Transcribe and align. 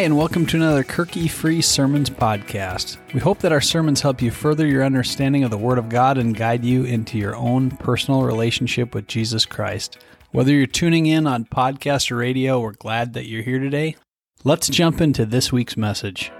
Hi, 0.00 0.04
and 0.04 0.16
welcome 0.16 0.46
to 0.46 0.56
another 0.56 0.82
Kerke 0.82 1.28
Free 1.28 1.60
Sermons 1.60 2.08
podcast. 2.08 2.96
We 3.12 3.20
hope 3.20 3.40
that 3.40 3.52
our 3.52 3.60
sermons 3.60 4.00
help 4.00 4.22
you 4.22 4.30
further 4.30 4.66
your 4.66 4.82
understanding 4.82 5.44
of 5.44 5.50
the 5.50 5.58
Word 5.58 5.76
of 5.76 5.90
God 5.90 6.16
and 6.16 6.34
guide 6.34 6.64
you 6.64 6.84
into 6.84 7.18
your 7.18 7.36
own 7.36 7.72
personal 7.72 8.22
relationship 8.22 8.94
with 8.94 9.06
Jesus 9.06 9.44
Christ. 9.44 9.98
Whether 10.30 10.54
you're 10.54 10.66
tuning 10.66 11.04
in 11.04 11.26
on 11.26 11.44
podcast 11.44 12.10
or 12.10 12.16
radio, 12.16 12.58
we're 12.60 12.72
glad 12.72 13.12
that 13.12 13.26
you're 13.26 13.42
here 13.42 13.58
today. 13.58 13.94
Let's 14.42 14.70
jump 14.70 15.02
into 15.02 15.26
this 15.26 15.52
week's 15.52 15.76
message. 15.76 16.32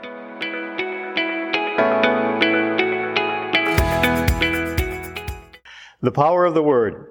The 6.00 6.12
power 6.14 6.46
of 6.46 6.54
the 6.54 6.62
Word 6.62 7.08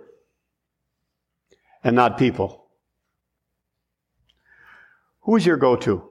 and 1.84 1.96
not 1.96 2.18
people. 2.18 2.66
Who's 5.20 5.46
your 5.46 5.58
go 5.58 5.76
to? 5.76 6.10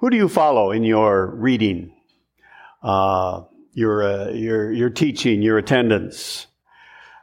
Who 0.00 0.10
do 0.10 0.16
you 0.16 0.28
follow 0.28 0.72
in 0.72 0.84
your 0.84 1.34
reading, 1.34 1.94
uh, 2.82 3.44
your, 3.72 4.02
uh, 4.02 4.28
your, 4.30 4.70
your 4.70 4.90
teaching, 4.90 5.40
your 5.40 5.56
attendance? 5.56 6.46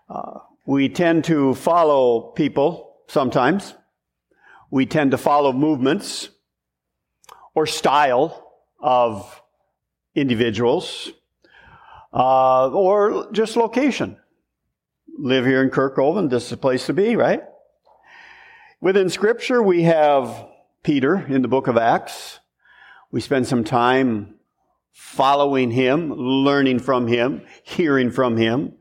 Uh, 0.10 0.40
we 0.66 0.90
tend 0.90 1.26
to 1.26 1.54
follow 1.54 2.32
people 2.32 2.96
sometimes. 3.08 3.76
We 4.72 4.88
tend 4.88 5.12
to 5.12 5.20
follow 5.20 5.54
movements 5.54 6.30
or 7.54 7.68
style 7.68 8.52
of 8.82 9.42
individuals 10.16 11.12
uh, 12.12 12.70
or 12.70 13.32
just 13.32 13.56
location. 13.56 14.18
Live 15.20 15.46
here 15.46 15.62
in 15.62 15.70
Kerkhoven, 15.70 16.32
this 16.32 16.46
is 16.46 16.50
the 16.50 16.58
place 16.58 16.88
to 16.88 16.94
be, 16.94 17.16
right? 17.16 17.44
Within 18.82 19.10
Scripture, 19.10 19.62
we 19.62 19.84
have 19.84 20.48
Peter 20.82 21.24
in 21.28 21.44
the 21.44 21.48
book 21.48 21.68
of 21.68 21.78
Acts. 21.78 22.40
We 23.14 23.22
spend 23.22 23.46
some 23.46 23.64
time 23.64 24.40
following 24.92 25.70
him, 25.70 26.12
learning 26.14 26.80
from 26.80 27.06
him, 27.06 27.46
hearing 27.62 28.10
from 28.10 28.38
him. 28.38 28.74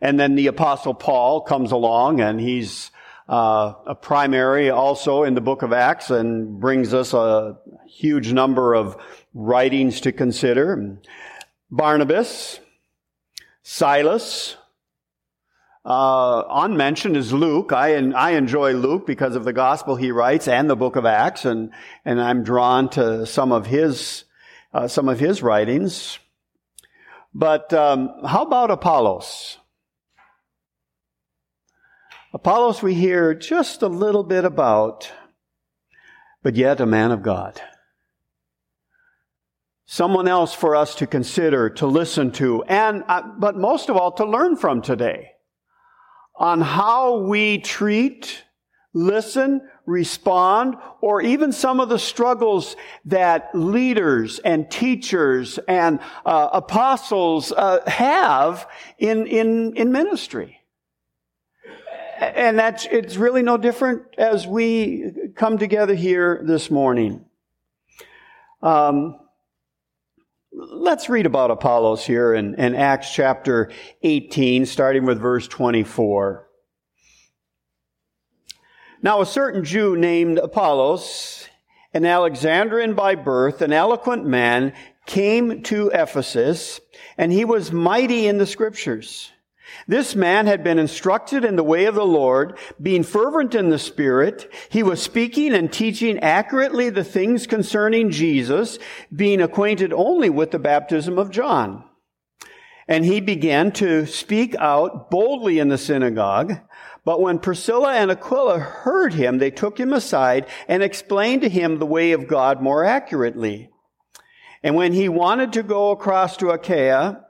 And 0.00 0.18
then 0.18 0.34
the 0.34 0.48
apostle 0.48 0.92
Paul 0.92 1.42
comes 1.42 1.70
along 1.70 2.20
and 2.20 2.40
he's 2.40 2.90
uh, 3.28 3.74
a 3.86 3.94
primary 3.94 4.70
also 4.70 5.22
in 5.22 5.34
the 5.34 5.40
book 5.40 5.62
of 5.62 5.72
Acts 5.72 6.10
and 6.10 6.58
brings 6.58 6.92
us 6.92 7.14
a 7.14 7.58
huge 7.86 8.32
number 8.32 8.74
of 8.74 8.96
writings 9.34 10.00
to 10.00 10.10
consider. 10.10 10.98
Barnabas, 11.70 12.58
Silas, 13.62 14.56
uh, 15.86 16.42
unmentioned 16.50 17.16
is 17.16 17.32
Luke. 17.32 17.72
I, 17.72 17.94
I 17.94 18.32
enjoy 18.32 18.72
Luke 18.72 19.06
because 19.06 19.36
of 19.36 19.44
the 19.44 19.52
gospel 19.52 19.94
he 19.94 20.10
writes 20.10 20.48
and 20.48 20.68
the 20.68 20.74
book 20.74 20.96
of 20.96 21.06
Acts, 21.06 21.44
and, 21.44 21.70
and 22.04 22.20
I'm 22.20 22.42
drawn 22.42 22.88
to 22.90 23.24
some 23.24 23.52
of 23.52 23.66
his, 23.66 24.24
uh, 24.74 24.88
some 24.88 25.08
of 25.08 25.20
his 25.20 25.44
writings. 25.44 26.18
But 27.32 27.72
um, 27.72 28.10
how 28.26 28.42
about 28.42 28.72
Apollos? 28.72 29.58
Apollos 32.34 32.82
we 32.82 32.94
hear 32.94 33.32
just 33.32 33.80
a 33.82 33.88
little 33.88 34.24
bit 34.24 34.44
about, 34.44 35.12
but 36.42 36.56
yet 36.56 36.80
a 36.80 36.86
man 36.86 37.12
of 37.12 37.22
God. 37.22 37.62
Someone 39.86 40.26
else 40.26 40.52
for 40.52 40.74
us 40.74 40.96
to 40.96 41.06
consider, 41.06 41.70
to 41.70 41.86
listen 41.86 42.32
to, 42.32 42.64
and, 42.64 43.04
uh, 43.06 43.22
but 43.38 43.56
most 43.56 43.88
of 43.88 43.96
all, 43.96 44.10
to 44.10 44.24
learn 44.24 44.56
from 44.56 44.82
today 44.82 45.30
on 46.36 46.60
how 46.60 47.18
we 47.18 47.58
treat, 47.58 48.42
listen, 48.92 49.60
respond, 49.86 50.76
or 51.00 51.22
even 51.22 51.52
some 51.52 51.80
of 51.80 51.88
the 51.88 51.98
struggles 51.98 52.76
that 53.04 53.50
leaders 53.54 54.38
and 54.40 54.70
teachers 54.70 55.58
and 55.68 56.00
uh, 56.24 56.48
apostles 56.52 57.52
uh, 57.52 57.78
have 57.88 58.68
in, 58.98 59.26
in, 59.26 59.76
in 59.76 59.92
ministry. 59.92 60.58
And 62.18 62.58
that's, 62.58 62.86
it's 62.90 63.16
really 63.16 63.42
no 63.42 63.56
different 63.58 64.02
as 64.16 64.46
we 64.46 65.12
come 65.36 65.58
together 65.58 65.94
here 65.94 66.42
this 66.44 66.70
morning. 66.70 67.24
Um, 68.62 69.20
Let's 70.58 71.10
read 71.10 71.26
about 71.26 71.50
Apollos 71.50 72.06
here 72.06 72.32
in, 72.32 72.54
in, 72.54 72.74
Acts 72.74 73.12
chapter 73.12 73.70
18, 74.02 74.64
starting 74.64 75.04
with 75.04 75.20
verse 75.20 75.46
24. 75.46 76.48
Now, 79.02 79.20
a 79.20 79.26
certain 79.26 79.64
Jew 79.64 79.96
named 79.96 80.38
Apollos, 80.38 81.46
an 81.92 82.06
Alexandrian 82.06 82.94
by 82.94 83.16
birth, 83.16 83.60
an 83.60 83.74
eloquent 83.74 84.24
man, 84.24 84.72
came 85.04 85.62
to 85.64 85.90
Ephesus, 85.92 86.80
and 87.18 87.30
he 87.30 87.44
was 87.44 87.70
mighty 87.70 88.26
in 88.26 88.38
the 88.38 88.46
scriptures 88.46 89.30
this 89.88 90.14
man 90.14 90.46
had 90.46 90.64
been 90.64 90.78
instructed 90.78 91.44
in 91.44 91.56
the 91.56 91.62
way 91.62 91.84
of 91.84 91.94
the 91.94 92.04
Lord, 92.04 92.58
being 92.80 93.02
fervent 93.02 93.54
in 93.54 93.68
the 93.68 93.78
Spirit. 93.78 94.52
He 94.68 94.82
was 94.82 95.02
speaking 95.02 95.54
and 95.54 95.72
teaching 95.72 96.18
accurately 96.20 96.90
the 96.90 97.04
things 97.04 97.46
concerning 97.46 98.10
Jesus, 98.10 98.78
being 99.14 99.40
acquainted 99.40 99.92
only 99.92 100.30
with 100.30 100.50
the 100.50 100.58
baptism 100.58 101.18
of 101.18 101.30
John. 101.30 101.84
And 102.88 103.04
he 103.04 103.20
began 103.20 103.72
to 103.72 104.06
speak 104.06 104.54
out 104.56 105.10
boldly 105.10 105.58
in 105.58 105.68
the 105.68 105.78
synagogue. 105.78 106.60
But 107.04 107.20
when 107.20 107.38
Priscilla 107.38 107.94
and 107.94 108.10
Aquila 108.10 108.58
heard 108.58 109.14
him, 109.14 109.38
they 109.38 109.50
took 109.50 109.78
him 109.78 109.92
aside 109.92 110.46
and 110.66 110.82
explained 110.82 111.42
to 111.42 111.48
him 111.48 111.78
the 111.78 111.86
way 111.86 112.12
of 112.12 112.28
God 112.28 112.60
more 112.60 112.84
accurately. 112.84 113.70
And 114.62 114.74
when 114.74 114.92
he 114.92 115.08
wanted 115.08 115.52
to 115.52 115.62
go 115.62 115.90
across 115.90 116.36
to 116.38 116.50
Achaia, 116.50 117.25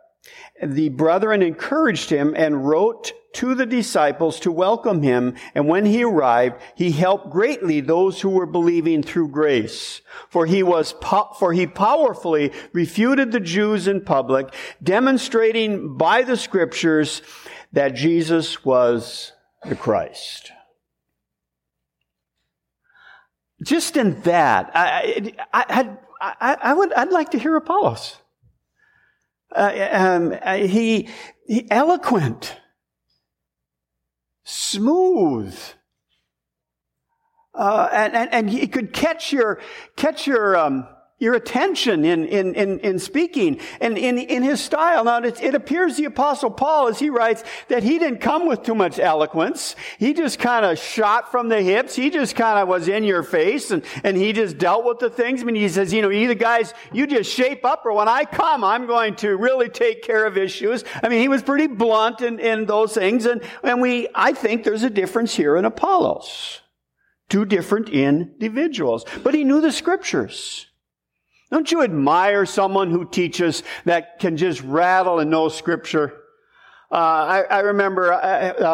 the 0.62 0.88
brethren 0.88 1.42
encouraged 1.42 2.10
him 2.10 2.34
and 2.37 2.66
wrote 2.66 3.12
to 3.34 3.54
the 3.54 3.66
disciples 3.66 4.41
to 4.41 4.50
welcome 4.50 5.03
him. 5.03 5.34
And 5.54 5.69
when 5.69 5.84
he 5.84 6.03
arrived, 6.04 6.60
he 6.75 6.91
helped 6.91 7.31
greatly 7.31 7.81
those 7.81 8.20
who 8.20 8.31
were 8.31 8.47
believing 8.47 9.03
through 9.03 9.28
grace. 9.28 10.00
For 10.31 10.47
he 10.47 10.62
was, 10.62 10.94
po- 10.94 11.34
for 11.38 11.53
he 11.53 11.66
powerfully 11.66 12.53
refuted 12.72 13.32
the 13.32 13.41
Jews 13.41 13.87
in 13.87 14.00
public, 14.00 14.54
demonstrating 14.82 15.97
by 15.98 16.22
the 16.22 16.37
scriptures 16.37 17.20
that 17.72 17.94
Jesus 17.94 18.64
was 18.64 19.32
the 19.69 19.76
Christ. 19.76 20.53
Just 23.62 23.97
in 23.97 24.20
that, 24.22 24.70
I, 24.75 25.34
I, 25.53 25.97
I, 26.20 26.56
I 26.62 26.72
would, 26.72 26.93
I'd 26.93 27.10
like 27.10 27.31
to 27.31 27.38
hear 27.38 27.56
Apollos. 27.56 28.16
Uh, 29.54 29.88
um, 29.92 30.34
uh, 30.42 30.56
he, 30.56 31.08
he 31.46 31.70
eloquent, 31.70 32.56
smooth, 34.44 35.58
uh, 37.54 37.88
and, 37.92 38.14
and, 38.14 38.32
and 38.32 38.50
he 38.50 38.66
could 38.66 38.92
catch 38.92 39.32
your 39.32 39.60
catch 39.96 40.26
your 40.26 40.56
um, 40.56 40.86
your 41.19 41.34
attention 41.34 42.04
in, 42.04 42.27
in, 42.27 42.54
in, 42.54 42.78
in, 42.81 42.99
speaking 42.99 43.59
and 43.81 43.97
in, 43.97 44.19
in 44.19 44.43
his 44.43 44.62
style. 44.62 45.04
Now, 45.04 45.19
it, 45.19 45.43
it, 45.43 45.54
appears 45.54 45.97
the 45.97 46.04
apostle 46.04 46.50
Paul, 46.50 46.88
as 46.88 46.99
he 46.99 47.09
writes, 47.09 47.43
that 47.69 47.82
he 47.82 47.99
didn't 47.99 48.21
come 48.21 48.47
with 48.47 48.62
too 48.62 48.75
much 48.75 48.99
eloquence. 48.99 49.76
He 49.99 50.12
just 50.12 50.38
kind 50.38 50.66
of 50.66 50.78
shot 50.78 51.31
from 51.31 51.49
the 51.49 51.62
hips. 51.62 51.94
He 51.94 52.10
just 52.10 52.37
kind 52.37 52.58
of 52.58 52.69
was 52.69 52.87
in 52.88 53.02
your 53.02 53.23
face 53.23 53.70
and, 53.70 53.82
and 54.05 54.14
he 54.14 54.35
just 54.35 54.58
dealt 54.58 54.85
with 54.85 54.99
the 54.99 55.08
things. 55.08 55.40
I 55.40 55.46
mean, 55.46 55.55
he 55.55 55.70
says, 55.70 55.90
you 55.90 56.02
know, 56.02 56.11
either 56.11 56.35
guys, 56.35 56.75
you 56.93 57.06
just 57.06 57.32
shape 57.32 57.64
up 57.64 57.87
or 57.87 57.94
when 57.94 58.08
I 58.08 58.26
come, 58.26 58.62
I'm 58.62 58.87
going 58.87 59.17
to 59.17 59.37
really 59.37 59.70
take 59.70 60.02
care 60.02 60.26
of 60.26 60.37
issues. 60.37 60.85
I 61.02 61.08
mean, 61.08 61.23
he 61.23 61.29
was 61.29 61.43
pretty 61.43 61.67
blunt 61.67 62.20
in, 62.20 62.38
in 62.40 62.67
those 62.67 62.93
things. 62.93 63.25
And, 63.25 63.40
and 63.62 63.81
we, 63.81 64.06
I 64.14 64.35
think 64.35 64.64
there's 64.64 64.82
a 64.82 64.90
difference 64.90 65.35
here 65.35 65.56
in 65.56 65.64
Apollos. 65.64 66.61
Two 67.31 67.46
different 67.46 67.88
individuals. 67.88 69.06
But 69.25 69.35
he 69.35 69.44
knew 69.44 69.62
the 69.62 69.73
scriptures. 69.73 70.67
Don't 71.50 71.70
you 71.70 71.82
admire 71.82 72.44
someone 72.44 72.90
who 72.90 73.08
teaches 73.08 73.62
that 73.84 74.19
can 74.19 74.37
just 74.37 74.62
rattle 74.62 75.20
and 75.20 75.31
know 75.31 75.48
scripture? 75.48 76.22
Uh, 76.88 76.94
I, 76.94 77.41
I, 77.50 77.59
remember 77.61 78.12
uh, 78.12 78.19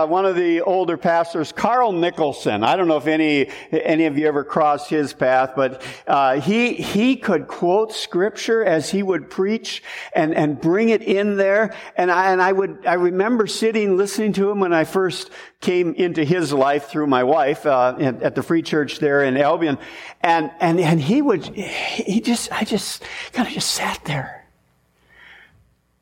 uh, 0.03 0.07
one 0.07 0.27
of 0.27 0.37
the 0.37 0.61
older 0.61 0.99
pastors, 0.99 1.51
Carl 1.51 1.93
Nicholson. 1.93 2.63
I 2.63 2.77
don't 2.77 2.87
know 2.87 2.99
if 2.99 3.07
any 3.07 3.49
any 3.73 4.05
of 4.05 4.19
you 4.19 4.29
ever 4.29 4.45
crossed 4.45 4.91
his 4.91 5.15
path, 5.15 5.53
but 5.57 5.83
uh, 6.07 6.39
he 6.39 6.75
he 6.75 7.17
could 7.17 7.47
quote 7.47 7.91
scripture 7.91 8.63
as 8.63 8.91
he 8.91 9.03
would 9.03 9.31
preach 9.31 9.83
and 10.15 10.35
and 10.35 10.61
bring 10.61 10.91
it 10.91 11.01
in 11.01 11.39
there. 11.39 11.75
And 11.97 12.11
I 12.11 12.33
and 12.33 12.43
I 12.43 12.53
would 12.53 12.87
I 12.87 12.95
remember 12.95 13.47
sitting 13.47 13.97
listening 13.97 14.35
to 14.35 14.51
him 14.51 14.61
when 14.61 14.75
I 14.75 14.85
first 14.85 15.31
came 15.63 15.95
into 15.95 16.23
his 16.23 16.53
life 16.53 16.89
through 16.89 17.07
my 17.07 17.25
wife 17.25 17.65
uh, 17.65 17.97
at, 17.99 18.23
at 18.23 18.35
the 18.35 18.43
Free 18.43 18.61
Church 18.61 18.99
there 18.99 19.23
in 19.23 19.39
Albion, 19.39 19.79
and 20.21 20.51
and 20.61 20.79
and 20.81 21.01
he 21.01 21.23
would 21.23 21.47
he 21.47 22.21
just 22.21 22.53
I 22.53 22.65
just 22.65 23.03
kind 23.33 23.49
of 23.49 23.55
just 23.55 23.71
sat 23.71 24.05
there 24.05 24.47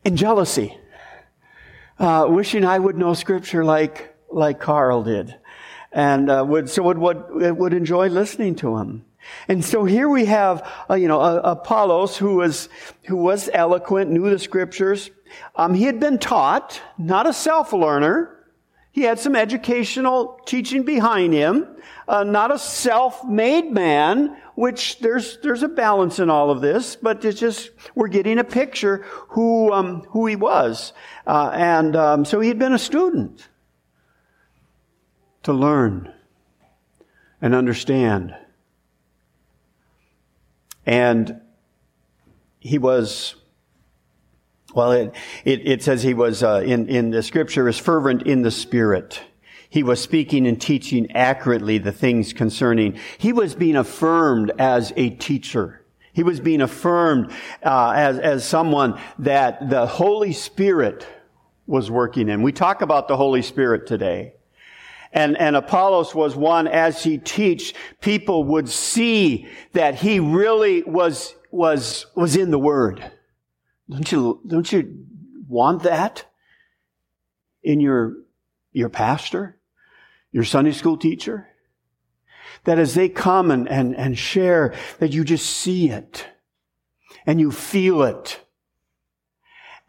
in 0.04 0.16
jealousy 0.16 0.76
uh, 2.00 2.26
wishing 2.28 2.64
I 2.64 2.78
would 2.78 2.96
know 2.96 3.14
scripture 3.14 3.64
like, 3.64 4.16
like 4.30 4.58
Carl 4.58 5.04
did. 5.04 5.36
and 5.92 6.30
uh, 6.30 6.44
would 6.46 6.70
so 6.70 6.82
would, 6.82 6.98
would 6.98 7.58
would 7.58 7.72
enjoy 7.72 8.08
listening 8.08 8.54
to 8.56 8.76
him. 8.78 9.04
And 9.48 9.64
so 9.64 9.84
here 9.84 10.08
we 10.08 10.24
have, 10.26 10.66
uh, 10.88 10.94
you 10.94 11.08
know, 11.08 11.20
uh, 11.20 11.40
Apollos 11.44 12.16
who 12.16 12.36
was 12.36 12.68
who 13.06 13.16
was 13.16 13.50
eloquent, 13.52 14.10
knew 14.10 14.30
the 14.30 14.38
scriptures. 14.38 15.10
Um, 15.56 15.74
he 15.74 15.84
had 15.84 16.00
been 16.00 16.18
taught, 16.18 16.80
not 16.98 17.26
a 17.26 17.32
self 17.32 17.72
learner. 17.72 18.36
He 18.92 19.02
had 19.02 19.18
some 19.18 19.36
educational 19.36 20.40
teaching 20.46 20.82
behind 20.82 21.32
him, 21.32 21.76
uh, 22.08 22.24
not 22.24 22.50
a 22.50 22.58
self-made 22.58 23.70
man, 23.70 24.36
which 24.56 24.98
there's 24.98 25.38
there's 25.38 25.62
a 25.62 25.68
balance 25.68 26.18
in 26.18 26.28
all 26.28 26.50
of 26.50 26.60
this, 26.60 26.96
but 26.96 27.24
it's 27.24 27.38
just 27.38 27.70
we're 27.94 28.08
getting 28.08 28.38
a 28.38 28.44
picture 28.44 29.04
who 29.28 29.72
um, 29.72 30.02
who 30.08 30.26
he 30.26 30.36
was, 30.36 30.92
uh, 31.26 31.50
and 31.54 31.94
um, 31.94 32.24
so 32.24 32.40
he 32.40 32.48
had 32.48 32.58
been 32.58 32.72
a 32.72 32.78
student 32.78 33.48
to 35.42 35.52
learn 35.52 36.12
and 37.40 37.54
understand. 37.54 38.34
And 40.84 41.40
he 42.58 42.78
was, 42.78 43.36
well, 44.74 44.92
it, 44.92 45.14
it, 45.44 45.66
it 45.66 45.82
says 45.82 46.02
he 46.02 46.14
was, 46.14 46.42
uh, 46.42 46.62
in, 46.64 46.88
in 46.88 47.10
the 47.10 47.22
scripture, 47.22 47.68
is 47.68 47.78
fervent 47.78 48.22
in 48.22 48.42
the 48.42 48.50
spirit. 48.50 49.20
He 49.68 49.82
was 49.82 50.00
speaking 50.00 50.46
and 50.46 50.60
teaching 50.60 51.10
accurately 51.12 51.78
the 51.78 51.92
things 51.92 52.32
concerning. 52.32 52.98
He 53.18 53.32
was 53.32 53.54
being 53.54 53.76
affirmed 53.76 54.52
as 54.58 54.92
a 54.96 55.10
teacher. 55.10 55.84
He 56.12 56.24
was 56.24 56.40
being 56.40 56.60
affirmed 56.60 57.30
uh, 57.64 57.92
as, 57.94 58.18
as 58.18 58.44
someone 58.44 59.00
that 59.20 59.70
the 59.70 59.86
Holy 59.86 60.32
Spirit 60.32 61.06
was 61.66 61.88
working 61.88 62.28
in. 62.28 62.42
We 62.42 62.50
talk 62.50 62.82
about 62.82 63.06
the 63.06 63.16
Holy 63.16 63.42
Spirit 63.42 63.86
today. 63.86 64.34
And, 65.12 65.36
and 65.38 65.56
Apollos 65.56 66.14
was 66.14 66.36
one, 66.36 66.66
as 66.66 67.02
he 67.02 67.18
teach, 67.18 67.74
people 68.00 68.44
would 68.44 68.68
see 68.68 69.48
that 69.72 69.96
he 69.96 70.20
really 70.20 70.82
was, 70.82 71.34
was, 71.50 72.06
was 72.14 72.36
in 72.36 72.50
the 72.50 72.58
Word. 72.58 73.10
Don't 73.90 74.12
you, 74.12 74.40
don't 74.46 74.72
you 74.72 75.04
want 75.48 75.82
that 75.82 76.24
in 77.62 77.80
your, 77.80 78.18
your 78.72 78.88
pastor, 78.88 79.58
your 80.30 80.44
Sunday 80.44 80.72
school 80.72 80.96
teacher? 80.96 81.48
That 82.64 82.78
as 82.78 82.94
they 82.94 83.08
come 83.08 83.50
and, 83.50 83.68
and, 83.68 83.96
and 83.96 84.16
share, 84.16 84.74
that 84.98 85.12
you 85.12 85.24
just 85.24 85.46
see 85.46 85.90
it 85.90 86.26
and 87.26 87.40
you 87.40 87.50
feel 87.50 88.02
it 88.02 88.40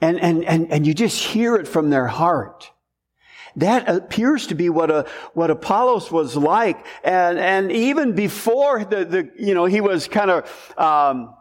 and, 0.01 0.19
and, 0.19 0.43
and, 0.45 0.71
and 0.71 0.87
you 0.87 0.93
just 0.93 1.23
hear 1.23 1.55
it 1.55 1.67
from 1.67 1.91
their 1.91 2.07
heart. 2.07 2.71
That 3.57 3.87
appears 3.87 4.47
to 4.47 4.55
be 4.55 4.69
what 4.69 4.89
a, 4.89 5.07
what 5.33 5.51
Apollos 5.51 6.11
was 6.11 6.35
like. 6.35 6.85
And, 7.03 7.37
and 7.37 7.71
even 7.71 8.15
before 8.15 8.83
the, 8.83 9.05
the, 9.05 9.31
you 9.37 9.53
know, 9.53 9.65
he 9.65 9.81
was 9.81 10.07
kind 10.07 10.31
of, 10.31 10.73
um, 10.77 11.35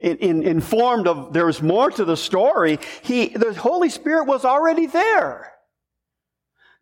in, 0.00 0.16
in, 0.18 0.42
informed 0.42 1.06
of 1.08 1.32
there's 1.32 1.62
more 1.62 1.90
to 1.90 2.04
the 2.04 2.16
story, 2.16 2.78
he, 3.02 3.28
the 3.28 3.54
Holy 3.54 3.88
Spirit 3.88 4.26
was 4.26 4.44
already 4.44 4.86
there. 4.86 5.52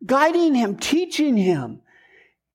Guiding 0.04 0.54
him, 0.54 0.76
teaching 0.76 1.36
him 1.36 1.80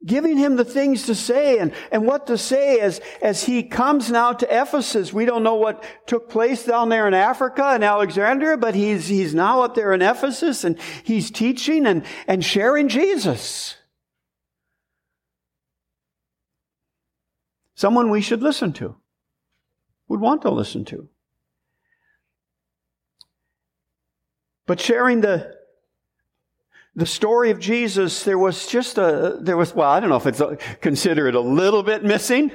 giving 0.05 0.37
him 0.37 0.55
the 0.55 0.65
things 0.65 1.05
to 1.05 1.15
say 1.15 1.59
and, 1.59 1.73
and 1.91 2.05
what 2.05 2.27
to 2.27 2.37
say 2.37 2.79
as, 2.79 3.01
as 3.21 3.43
he 3.43 3.63
comes 3.63 4.09
now 4.09 4.33
to 4.33 4.61
Ephesus. 4.61 5.13
We 5.13 5.25
don't 5.25 5.43
know 5.43 5.55
what 5.55 5.83
took 6.07 6.29
place 6.29 6.65
down 6.65 6.89
there 6.89 7.07
in 7.07 7.13
Africa 7.13 7.65
and 7.65 7.83
Alexandria, 7.83 8.57
but 8.57 8.73
he's, 8.73 9.07
he's 9.07 9.35
now 9.35 9.61
up 9.61 9.75
there 9.75 9.93
in 9.93 10.01
Ephesus 10.01 10.63
and 10.63 10.79
he's 11.03 11.29
teaching 11.29 11.85
and, 11.85 12.03
and 12.27 12.43
sharing 12.43 12.87
Jesus. 12.87 13.75
Someone 17.75 18.09
we 18.09 18.21
should 18.21 18.41
listen 18.41 18.73
to, 18.73 18.95
would 20.11 20.21
want 20.21 20.43
to 20.43 20.51
listen 20.51 20.85
to. 20.85 21.09
But 24.67 24.79
sharing 24.79 25.21
the 25.21 25.59
the 26.93 27.05
story 27.05 27.51
of 27.51 27.59
Jesus, 27.59 28.23
there 28.23 28.37
was 28.37 28.67
just 28.67 28.97
a, 28.97 29.37
there 29.39 29.55
was, 29.55 29.73
well, 29.73 29.89
I 29.89 30.01
don't 30.01 30.09
know 30.09 30.17
if 30.17 30.25
it's 30.25 30.41
a, 30.41 30.57
consider 30.81 31.27
it 31.27 31.35
a 31.35 31.39
little 31.39 31.83
bit 31.83 32.03
missing, 32.03 32.51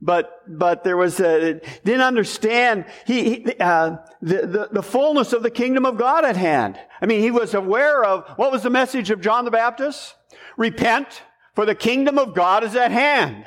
but, 0.00 0.40
but 0.48 0.82
there 0.82 0.96
was 0.96 1.20
a, 1.20 1.60
didn't 1.84 2.00
understand 2.00 2.86
he, 3.06 3.22
he 3.24 3.54
uh, 3.60 3.98
the, 4.22 4.46
the, 4.46 4.68
the 4.72 4.82
fullness 4.82 5.34
of 5.34 5.42
the 5.42 5.50
kingdom 5.50 5.84
of 5.84 5.98
God 5.98 6.24
at 6.24 6.38
hand. 6.38 6.80
I 7.02 7.06
mean, 7.06 7.20
he 7.20 7.30
was 7.30 7.52
aware 7.52 8.02
of, 8.02 8.26
what 8.36 8.50
was 8.50 8.62
the 8.62 8.70
message 8.70 9.10
of 9.10 9.20
John 9.20 9.44
the 9.44 9.50
Baptist? 9.50 10.14
Repent, 10.56 11.22
for 11.54 11.66
the 11.66 11.74
kingdom 11.74 12.18
of 12.18 12.34
God 12.34 12.64
is 12.64 12.76
at 12.76 12.92
hand. 12.92 13.44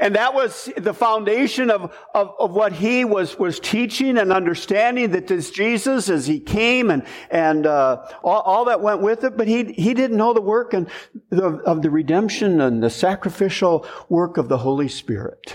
And 0.00 0.14
that 0.14 0.32
was 0.32 0.70
the 0.78 0.94
foundation 0.94 1.70
of, 1.70 1.94
of, 2.14 2.34
of, 2.38 2.52
what 2.52 2.72
he 2.72 3.04
was, 3.04 3.38
was 3.38 3.60
teaching 3.60 4.16
and 4.16 4.32
understanding 4.32 5.10
that 5.10 5.26
this 5.26 5.50
Jesus, 5.50 6.08
as 6.08 6.26
he 6.26 6.40
came 6.40 6.90
and, 6.90 7.04
and 7.30 7.66
uh, 7.66 8.08
all, 8.24 8.40
all, 8.40 8.64
that 8.64 8.80
went 8.80 9.02
with 9.02 9.24
it, 9.24 9.36
but 9.36 9.46
he, 9.46 9.72
he 9.74 9.92
didn't 9.92 10.16
know 10.16 10.32
the 10.32 10.40
work 10.40 10.72
and 10.72 10.88
the, 11.28 11.44
of 11.44 11.82
the 11.82 11.90
redemption 11.90 12.62
and 12.62 12.82
the 12.82 12.88
sacrificial 12.88 13.86
work 14.08 14.38
of 14.38 14.48
the 14.48 14.58
Holy 14.58 14.88
Spirit. 14.88 15.54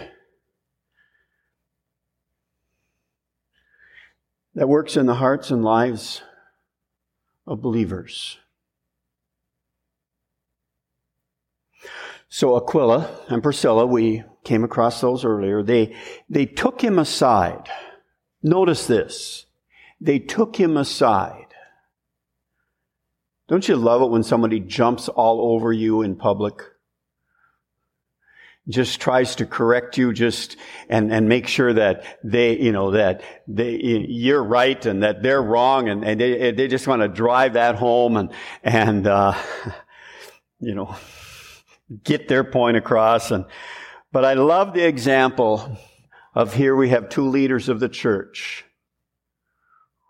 That 4.54 4.70
works 4.70 4.96
in 4.96 5.08
the 5.08 5.16
hearts 5.16 5.50
and 5.50 5.64
lives 5.64 6.22
of 7.48 7.64
believers. 7.64 8.38
So 12.30 12.56
Aquila 12.56 13.10
and 13.28 13.42
Priscilla, 13.42 13.88
we 13.88 14.24
came 14.46 14.64
across 14.64 15.02
those 15.02 15.26
earlier. 15.26 15.62
They, 15.64 15.96
they 16.30 16.46
took 16.46 16.82
him 16.82 17.00
aside. 17.00 17.68
Notice 18.42 18.88
this. 18.88 19.46
They 20.00 20.20
took 20.20 20.56
him 20.56 20.78
aside. 20.78 21.48
Don't 23.48 23.68
you 23.68 23.76
love 23.76 24.02
it 24.02 24.10
when 24.10 24.24
somebody 24.24 24.60
jumps 24.60 25.08
all 25.10 25.54
over 25.54 25.72
you 25.72 26.02
in 26.02 26.16
public? 26.16 26.56
Just 28.68 29.00
tries 29.00 29.36
to 29.36 29.46
correct 29.46 29.98
you 29.98 30.12
just 30.12 30.58
and, 30.90 31.12
and 31.12 31.30
make 31.30 31.48
sure 31.48 31.72
that 31.74 32.20
they, 32.24 32.58
you 32.58 32.72
know, 32.72 32.92
that 32.92 33.22
they, 33.48 33.76
you're 33.78 34.44
right 34.44 34.84
and 34.88 35.04
that 35.04 35.22
they're 35.22 35.42
wrong 35.42 35.88
and, 35.88 36.04
and 36.04 36.20
they, 36.20 36.52
they 36.52 36.68
just 36.68 36.88
want 36.88 37.04
to 37.04 37.08
drive 37.08 37.54
that 37.54 37.76
home 37.76 38.18
and, 38.18 38.32
and, 38.64 39.06
uh, 39.06 39.36
you 40.60 40.74
know, 40.74 40.96
get 42.04 42.28
their 42.28 42.44
point 42.44 42.78
across 42.78 43.30
and, 43.30 43.46
but 44.16 44.24
I 44.24 44.36
love 44.36 44.74
the 44.74 44.88
example 44.88 45.78
of 46.34 46.54
here 46.54 46.74
we 46.74 46.88
have 46.88 47.10
two 47.10 47.28
leaders 47.28 47.68
of 47.68 47.82
the 47.82 47.90
church 47.90 48.64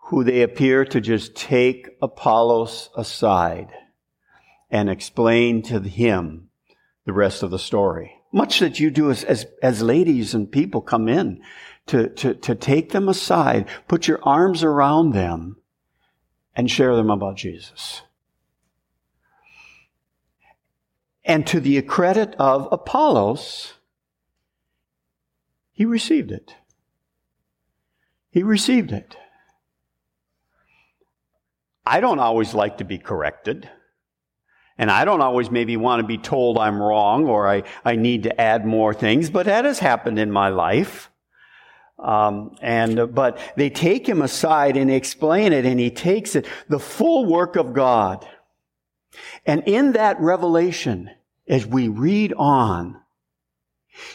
who 0.04 0.22
they 0.22 0.42
appear 0.42 0.84
to 0.84 1.00
just 1.00 1.34
take 1.34 1.88
Apollos 2.00 2.88
aside 2.96 3.66
and 4.70 4.88
explain 4.88 5.60
to 5.62 5.80
him 5.80 6.50
the 7.04 7.12
rest 7.12 7.42
of 7.42 7.50
the 7.50 7.58
story. 7.58 8.12
Much 8.32 8.60
that 8.60 8.78
you 8.78 8.92
do 8.92 9.10
as, 9.10 9.24
as, 9.24 9.44
as 9.60 9.82
ladies 9.82 10.34
and 10.34 10.52
people 10.52 10.82
come 10.82 11.08
in 11.08 11.42
to, 11.86 12.08
to, 12.10 12.34
to 12.34 12.54
take 12.54 12.90
them 12.92 13.08
aside, 13.08 13.66
put 13.88 14.06
your 14.06 14.20
arms 14.22 14.62
around 14.62 15.14
them, 15.14 15.56
and 16.54 16.70
share 16.70 16.94
them 16.94 17.10
about 17.10 17.34
Jesus. 17.34 18.02
And 21.24 21.44
to 21.48 21.58
the 21.58 21.82
credit 21.82 22.36
of 22.38 22.68
Apollos, 22.70 23.72
he 25.76 25.84
received 25.84 26.32
it. 26.32 26.56
He 28.30 28.42
received 28.42 28.92
it. 28.92 29.14
I 31.84 32.00
don't 32.00 32.18
always 32.18 32.54
like 32.54 32.78
to 32.78 32.84
be 32.84 32.98
corrected. 32.98 33.68
And 34.78 34.90
I 34.90 35.04
don't 35.04 35.20
always 35.20 35.50
maybe 35.50 35.76
want 35.76 36.00
to 36.00 36.06
be 36.06 36.18
told 36.18 36.56
I'm 36.56 36.82
wrong 36.82 37.26
or 37.26 37.46
I, 37.46 37.62
I 37.84 37.96
need 37.96 38.24
to 38.24 38.40
add 38.40 38.66
more 38.66 38.94
things, 38.94 39.28
but 39.28 39.46
that 39.46 39.66
has 39.66 39.78
happened 39.78 40.18
in 40.18 40.30
my 40.30 40.48
life. 40.48 41.10
Um, 41.98 42.56
and 42.62 43.14
but 43.14 43.38
they 43.56 43.70
take 43.70 44.08
him 44.08 44.20
aside 44.20 44.76
and 44.76 44.90
explain 44.90 45.54
it, 45.54 45.64
and 45.64 45.80
he 45.80 45.90
takes 45.90 46.36
it 46.36 46.46
the 46.68 46.78
full 46.78 47.24
work 47.24 47.56
of 47.56 47.72
God. 47.72 48.26
And 49.46 49.62
in 49.66 49.92
that 49.92 50.20
revelation, 50.20 51.10
as 51.48 51.66
we 51.66 51.88
read 51.88 52.34
on, 52.36 53.00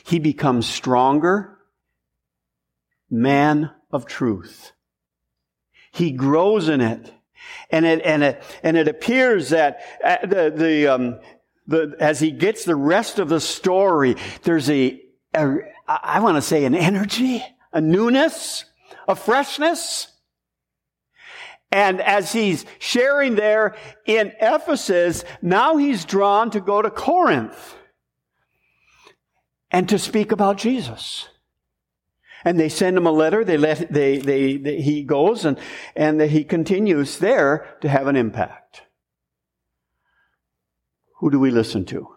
he 0.04 0.20
becomes 0.20 0.68
stronger, 0.68 1.58
man 3.10 3.72
of 3.92 4.06
truth. 4.06 4.72
He 5.92 6.12
grows 6.12 6.70
in 6.70 6.82
it. 6.82 7.14
And 7.70 7.86
it, 7.86 8.02
and 8.06 8.24
it, 8.24 8.44
and 8.64 8.78
it 8.78 8.88
appears 8.88 9.50
that 9.50 9.82
uh, 10.04 10.26
the, 10.26 10.54
the, 10.56 10.88
um, 10.88 11.20
the, 11.68 11.96
as 12.00 12.20
he 12.20 12.32
gets 12.32 12.66
the 12.66 12.76
rest 12.76 13.20
of 13.20 13.30
the 13.30 13.40
story, 13.40 14.16
there's 14.44 14.70
a, 14.70 15.02
a 15.34 15.58
I 15.88 16.20
want 16.20 16.38
to 16.38 16.42
say 16.42 16.66
an 16.66 16.76
energy, 16.76 17.44
a 17.74 17.82
newness, 17.82 18.66
a 19.08 19.16
freshness. 19.16 20.08
And 21.72 22.02
as 22.02 22.32
he's 22.32 22.66
sharing 22.80 23.36
there 23.36 23.76
in 24.06 24.34
Ephesus, 24.40 25.24
now 25.42 25.78
he's 25.78 26.06
drawn 26.06 26.52
to 26.52 26.62
go 26.62 26.82
to 26.82 26.90
Corinth 26.90 27.76
and 29.72 29.88
to 29.90 29.98
speak 29.98 30.32
about 30.32 30.58
Jesus. 30.58 31.28
And 32.44 32.60
they 32.60 32.70
send 32.70 32.98
him 32.98 33.06
a 33.06 33.12
letter. 33.12 33.44
They 33.44 33.58
let, 33.58 33.92
they, 33.94 34.18
they, 34.18 34.58
they, 34.58 34.82
he 34.82 35.04
goes 35.04 35.46
and, 35.46 35.58
and 35.96 36.20
he 36.22 36.44
continues 36.44 37.20
there 37.20 37.78
to 37.82 37.90
have 37.90 38.08
an 38.08 38.16
impact. 38.16 38.82
Who 41.20 41.30
do 41.30 41.40
we 41.40 41.51
listen 41.51 41.86
to? 41.86 42.16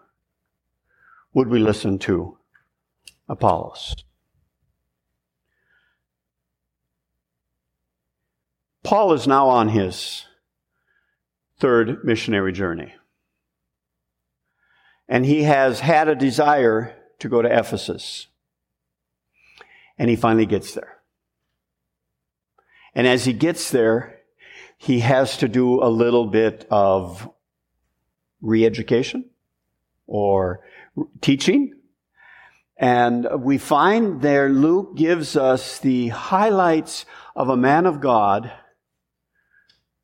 Would 1.33 1.47
we 1.47 1.59
listen 1.59 1.99
to 1.99 2.37
Apollos? 3.29 3.95
Paul 8.83 9.13
is 9.13 9.27
now 9.27 9.49
on 9.49 9.69
his 9.69 10.25
third 11.59 12.03
missionary 12.03 12.51
journey. 12.51 12.93
And 15.07 15.25
he 15.25 15.43
has 15.43 15.79
had 15.79 16.07
a 16.07 16.15
desire 16.15 16.94
to 17.19 17.29
go 17.29 17.41
to 17.41 17.49
Ephesus. 17.49 18.27
And 19.97 20.09
he 20.09 20.15
finally 20.15 20.45
gets 20.45 20.73
there. 20.73 20.97
And 22.93 23.07
as 23.07 23.25
he 23.25 23.33
gets 23.33 23.69
there, 23.71 24.19
he 24.77 24.99
has 24.99 25.37
to 25.37 25.47
do 25.47 25.83
a 25.83 25.89
little 25.89 26.27
bit 26.27 26.67
of 26.69 27.29
re-education 28.41 29.29
or 30.07 30.61
teaching. 31.21 31.73
And 32.77 33.27
we 33.39 33.57
find 33.57 34.21
there 34.21 34.49
Luke 34.49 34.95
gives 34.95 35.35
us 35.35 35.79
the 35.79 36.09
highlights 36.09 37.05
of 37.35 37.49
a 37.49 37.57
man 37.57 37.85
of 37.85 38.01
God, 38.01 38.51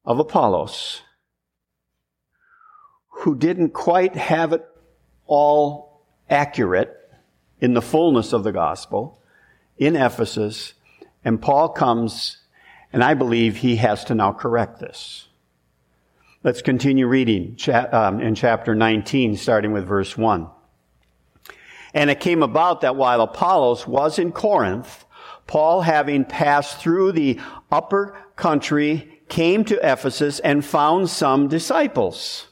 of 0.06 0.20
Apollos, 0.20 1.02
who 3.10 3.36
didn't 3.36 3.72
quite 3.72 4.16
have 4.16 4.54
it 4.54 4.66
all 5.26 6.06
accurate 6.30 6.98
in 7.62 7.74
the 7.74 7.82
fullness 7.82 8.34
of 8.34 8.44
the 8.44 8.52
gospel 8.52 9.22
in 9.78 9.96
Ephesus, 9.96 10.74
and 11.24 11.42
Paul 11.42 11.70
comes, 11.70 12.38
and 12.92 13.04
I 13.04 13.14
believe 13.14 13.58
he 13.58 13.78
has 13.78 14.04
to 14.06 14.16
now 14.16 14.34
correct 14.34 14.80
this. 14.80 15.28
Let's 16.44 16.64
continue 16.64 17.08
reading 17.08 17.56
um, 17.92 18.20
in 18.20 18.34
chapter 18.34 18.74
19, 18.74 19.38
starting 19.38 19.72
with 19.72 19.86
verse 19.86 20.18
1. 20.18 20.50
And 21.94 22.10
it 22.10 22.20
came 22.20 22.42
about 22.42 22.82
that 22.82 22.96
while 22.96 23.22
Apollos 23.22 23.86
was 23.86 24.18
in 24.18 24.32
Corinth, 24.32 25.06
Paul, 25.46 25.82
having 25.82 26.26
passed 26.26 26.78
through 26.78 27.12
the 27.12 27.40
upper 27.72 28.18
country, 28.36 29.22
came 29.30 29.64
to 29.66 29.78
Ephesus 29.78 30.40
and 30.40 30.66
found 30.66 31.10
some 31.10 31.48
disciples. 31.48 32.48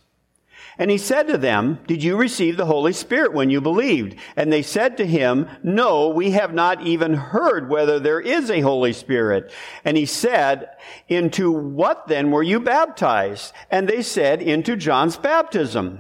And 0.80 0.90
he 0.90 0.98
said 0.98 1.28
to 1.28 1.38
them, 1.38 1.80
Did 1.88 2.02
you 2.02 2.16
receive 2.16 2.56
the 2.56 2.66
Holy 2.66 2.94
Spirit 2.94 3.34
when 3.34 3.50
you 3.50 3.60
believed? 3.60 4.16
And 4.38 4.52
they 4.52 4.62
said 4.62 4.96
to 4.98 5.06
him, 5.06 5.48
No, 5.62 6.08
we 6.08 6.32
have 6.32 6.54
not 6.54 6.82
even 6.82 7.14
heard 7.14 7.70
whether 7.70 8.00
there 8.00 8.22
is 8.22 8.50
a 8.50 8.62
Holy 8.62 8.94
Spirit. 8.94 9.52
And 9.84 9.98
he 9.98 10.06
said, 10.06 10.70
Into 11.10 11.52
what 11.52 12.08
then 12.08 12.32
were 12.32 12.42
you 12.42 12.62
baptized? 12.62 13.54
And 13.70 13.90
they 13.90 14.02
said, 14.02 14.42
Into 14.42 14.78
John's 14.78 15.18
baptism. 15.18 16.00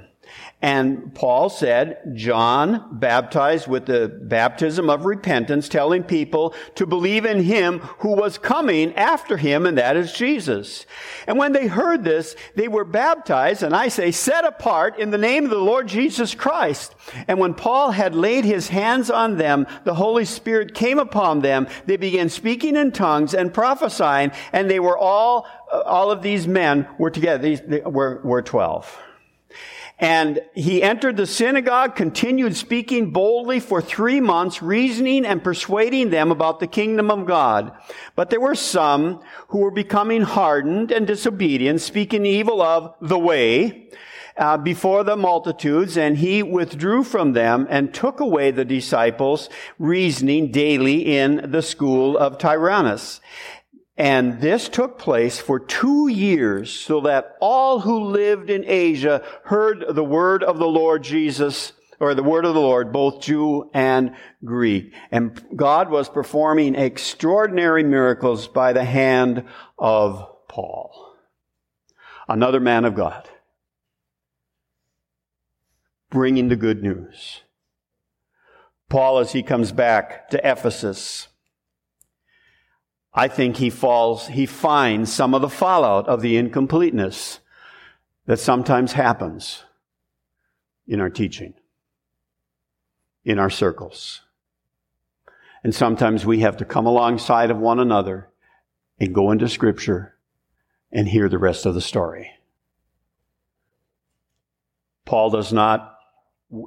And 0.61 1.15
Paul 1.15 1.49
said, 1.49 2.01
John 2.15 2.99
baptized 2.99 3.69
with 3.69 3.85
the 3.85 4.09
baptism 4.09 4.89
of 4.89 5.05
repentance, 5.05 5.69
telling 5.69 6.03
people 6.03 6.53
to 6.75 6.85
believe 6.85 7.23
in 7.23 7.41
him 7.41 7.79
who 7.99 8.13
was 8.13 8.37
coming 8.37 8.93
after 8.95 9.37
him, 9.37 9.65
and 9.65 9.77
that 9.77 9.95
is 9.95 10.11
Jesus. 10.11 10.85
And 11.27 11.37
when 11.37 11.53
they 11.53 11.67
heard 11.67 12.03
this, 12.03 12.35
they 12.55 12.67
were 12.67 12.83
baptized, 12.83 13.63
and 13.63 13.73
I 13.73 13.87
say, 13.87 14.11
set 14.11 14.43
apart 14.43 14.99
in 14.99 15.11
the 15.11 15.17
name 15.17 15.45
of 15.45 15.49
the 15.49 15.57
Lord 15.57 15.87
Jesus 15.87 16.35
Christ. 16.35 16.93
And 17.29 17.39
when 17.39 17.53
Paul 17.53 17.91
had 17.91 18.13
laid 18.13 18.43
his 18.43 18.67
hands 18.67 19.09
on 19.09 19.37
them, 19.37 19.65
the 19.85 19.95
Holy 19.95 20.25
Spirit 20.25 20.75
came 20.75 20.99
upon 20.99 21.39
them. 21.39 21.69
They 21.85 21.95
began 21.95 22.27
speaking 22.27 22.75
in 22.75 22.91
tongues 22.91 23.33
and 23.33 23.53
prophesying, 23.53 24.33
and 24.51 24.69
they 24.69 24.81
were 24.81 24.97
all, 24.97 25.47
uh, 25.71 25.83
all 25.85 26.11
of 26.11 26.21
these 26.21 26.49
men 26.49 26.85
were 26.97 27.11
together. 27.11 27.41
These 27.41 27.61
were, 27.85 28.19
were 28.25 28.41
12. 28.41 29.05
And 29.99 30.39
he 30.55 30.81
entered 30.81 31.17
the 31.17 31.27
synagogue, 31.27 31.95
continued 31.95 32.55
speaking 32.55 33.11
boldly 33.11 33.59
for 33.59 33.81
three 33.81 34.21
months, 34.21 34.61
reasoning 34.61 35.25
and 35.25 35.43
persuading 35.43 36.09
them 36.09 36.31
about 36.31 36.61
the 36.61 36.67
kingdom 36.67 37.11
of 37.11 37.25
God. 37.25 37.73
But 38.15 38.29
there 38.29 38.39
were 38.39 38.55
some 38.55 39.21
who 39.49 39.59
were 39.59 39.71
becoming 39.71 40.21
hardened 40.21 40.91
and 40.91 41.05
disobedient, 41.05 41.81
speaking 41.81 42.25
evil 42.25 42.61
of 42.61 42.95
the 43.01 43.19
way 43.19 43.89
uh, 44.37 44.55
before 44.55 45.03
the 45.03 45.17
multitudes, 45.17 45.97
and 45.97 46.17
he 46.17 46.41
withdrew 46.41 47.03
from 47.03 47.33
them 47.33 47.67
and 47.69 47.93
took 47.93 48.21
away 48.21 48.51
the 48.51 48.63
disciples, 48.63 49.49
reasoning 49.77 50.49
daily 50.49 51.17
in 51.17 51.51
the 51.51 51.61
school 51.61 52.17
of 52.17 52.37
Tyrannus. 52.37 53.19
And 53.99 54.39
this 54.39 54.69
took 54.69 54.97
place 54.97 55.39
for 55.39 55.59
two 55.59 56.07
years 56.07 56.71
so 56.71 57.01
that 57.01 57.35
all 57.41 57.81
who 57.81 58.05
lived 58.05 58.49
in 58.49 58.63
Asia 58.65 59.21
heard 59.43 59.83
the 59.89 60.05
word 60.05 60.41
of 60.41 60.57
the 60.57 60.67
Lord 60.67 61.03
Jesus, 61.03 61.73
or 61.99 62.15
the 62.15 62.23
word 62.23 62.45
of 62.45 62.53
the 62.53 62.61
Lord, 62.61 62.93
both 62.93 63.19
Jew 63.21 63.69
and 63.73 64.15
Greek. 64.45 64.93
And 65.11 65.43
God 65.53 65.89
was 65.89 66.07
performing 66.07 66.75
extraordinary 66.75 67.83
miracles 67.83 68.47
by 68.47 68.71
the 68.71 68.85
hand 68.85 69.43
of 69.77 70.25
Paul, 70.47 71.17
another 72.29 72.61
man 72.61 72.85
of 72.85 72.95
God, 72.95 73.29
bringing 76.09 76.47
the 76.47 76.55
good 76.55 76.81
news. 76.81 77.41
Paul, 78.87 79.19
as 79.19 79.33
he 79.33 79.43
comes 79.43 79.73
back 79.73 80.29
to 80.29 80.49
Ephesus, 80.49 81.27
I 83.13 83.27
think 83.27 83.57
he 83.57 83.69
falls, 83.69 84.27
he 84.27 84.45
finds 84.45 85.11
some 85.11 85.33
of 85.33 85.41
the 85.41 85.49
fallout 85.49 86.07
of 86.07 86.21
the 86.21 86.37
incompleteness 86.37 87.39
that 88.25 88.39
sometimes 88.39 88.93
happens 88.93 89.63
in 90.87 90.99
our 90.99 91.09
teaching, 91.09 91.53
in 93.25 93.39
our 93.39 93.49
circles. 93.49 94.21
And 95.63 95.73
sometimes 95.73 96.25
we 96.25 96.39
have 96.39 96.57
to 96.57 96.65
come 96.65 96.85
alongside 96.85 97.51
of 97.51 97.57
one 97.57 97.79
another 97.79 98.29
and 98.99 99.13
go 99.13 99.31
into 99.31 99.49
scripture 99.49 100.15
and 100.91 101.07
hear 101.07 101.29
the 101.29 101.37
rest 101.37 101.65
of 101.65 101.73
the 101.73 101.81
story. 101.81 102.31
Paul 105.05 105.31
does 105.31 105.51
not 105.51 105.97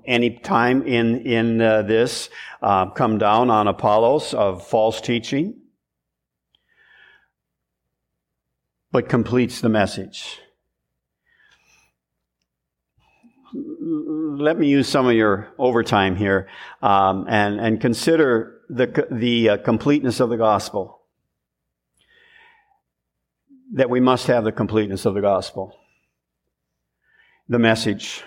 any 0.04 0.38
time 0.38 0.82
in, 0.86 1.20
in 1.26 1.60
uh, 1.60 1.82
this 1.82 2.28
uh, 2.60 2.90
come 2.90 3.18
down 3.18 3.50
on 3.50 3.68
Apollos 3.68 4.34
of 4.34 4.66
false 4.66 5.00
teaching. 5.00 5.61
But 8.92 9.08
completes 9.08 9.62
the 9.62 9.70
message. 9.70 10.38
Let 13.54 14.58
me 14.58 14.68
use 14.68 14.88
some 14.88 15.06
of 15.06 15.14
your 15.14 15.52
overtime 15.58 16.14
here 16.14 16.48
um, 16.82 17.26
and, 17.28 17.58
and 17.58 17.80
consider 17.80 18.60
the, 18.68 19.06
the 19.10 19.48
uh, 19.48 19.56
completeness 19.58 20.20
of 20.20 20.28
the 20.28 20.36
gospel. 20.36 21.00
That 23.74 23.88
we 23.88 24.00
must 24.00 24.26
have 24.26 24.44
the 24.44 24.52
completeness 24.52 25.06
of 25.06 25.14
the 25.14 25.22
gospel. 25.22 25.74
The 27.48 27.58
message. 27.58 28.22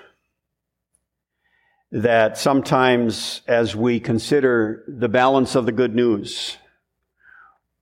That 1.91 2.37
sometimes 2.37 3.41
as 3.47 3.75
we 3.75 3.99
consider 3.99 4.83
the 4.87 5.09
balance 5.09 5.55
of 5.55 5.67
the 5.67 5.71
good 5.71 5.95
news, 5.95 6.57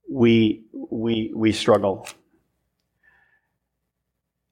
we, 0.10 0.66
we, 0.92 1.32
we 1.34 1.54
struggle. 1.54 2.08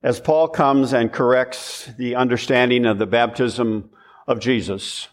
As 0.03 0.20
Paul 0.20 0.48
comes 0.48 0.93
and 0.93 1.12
corrects 1.12 1.86
the 1.98 2.15
understanding 2.15 2.86
of 2.86 2.98
the 2.98 3.05
baptism 3.05 3.91
of 4.27 4.39
Jesus, 4.39 5.08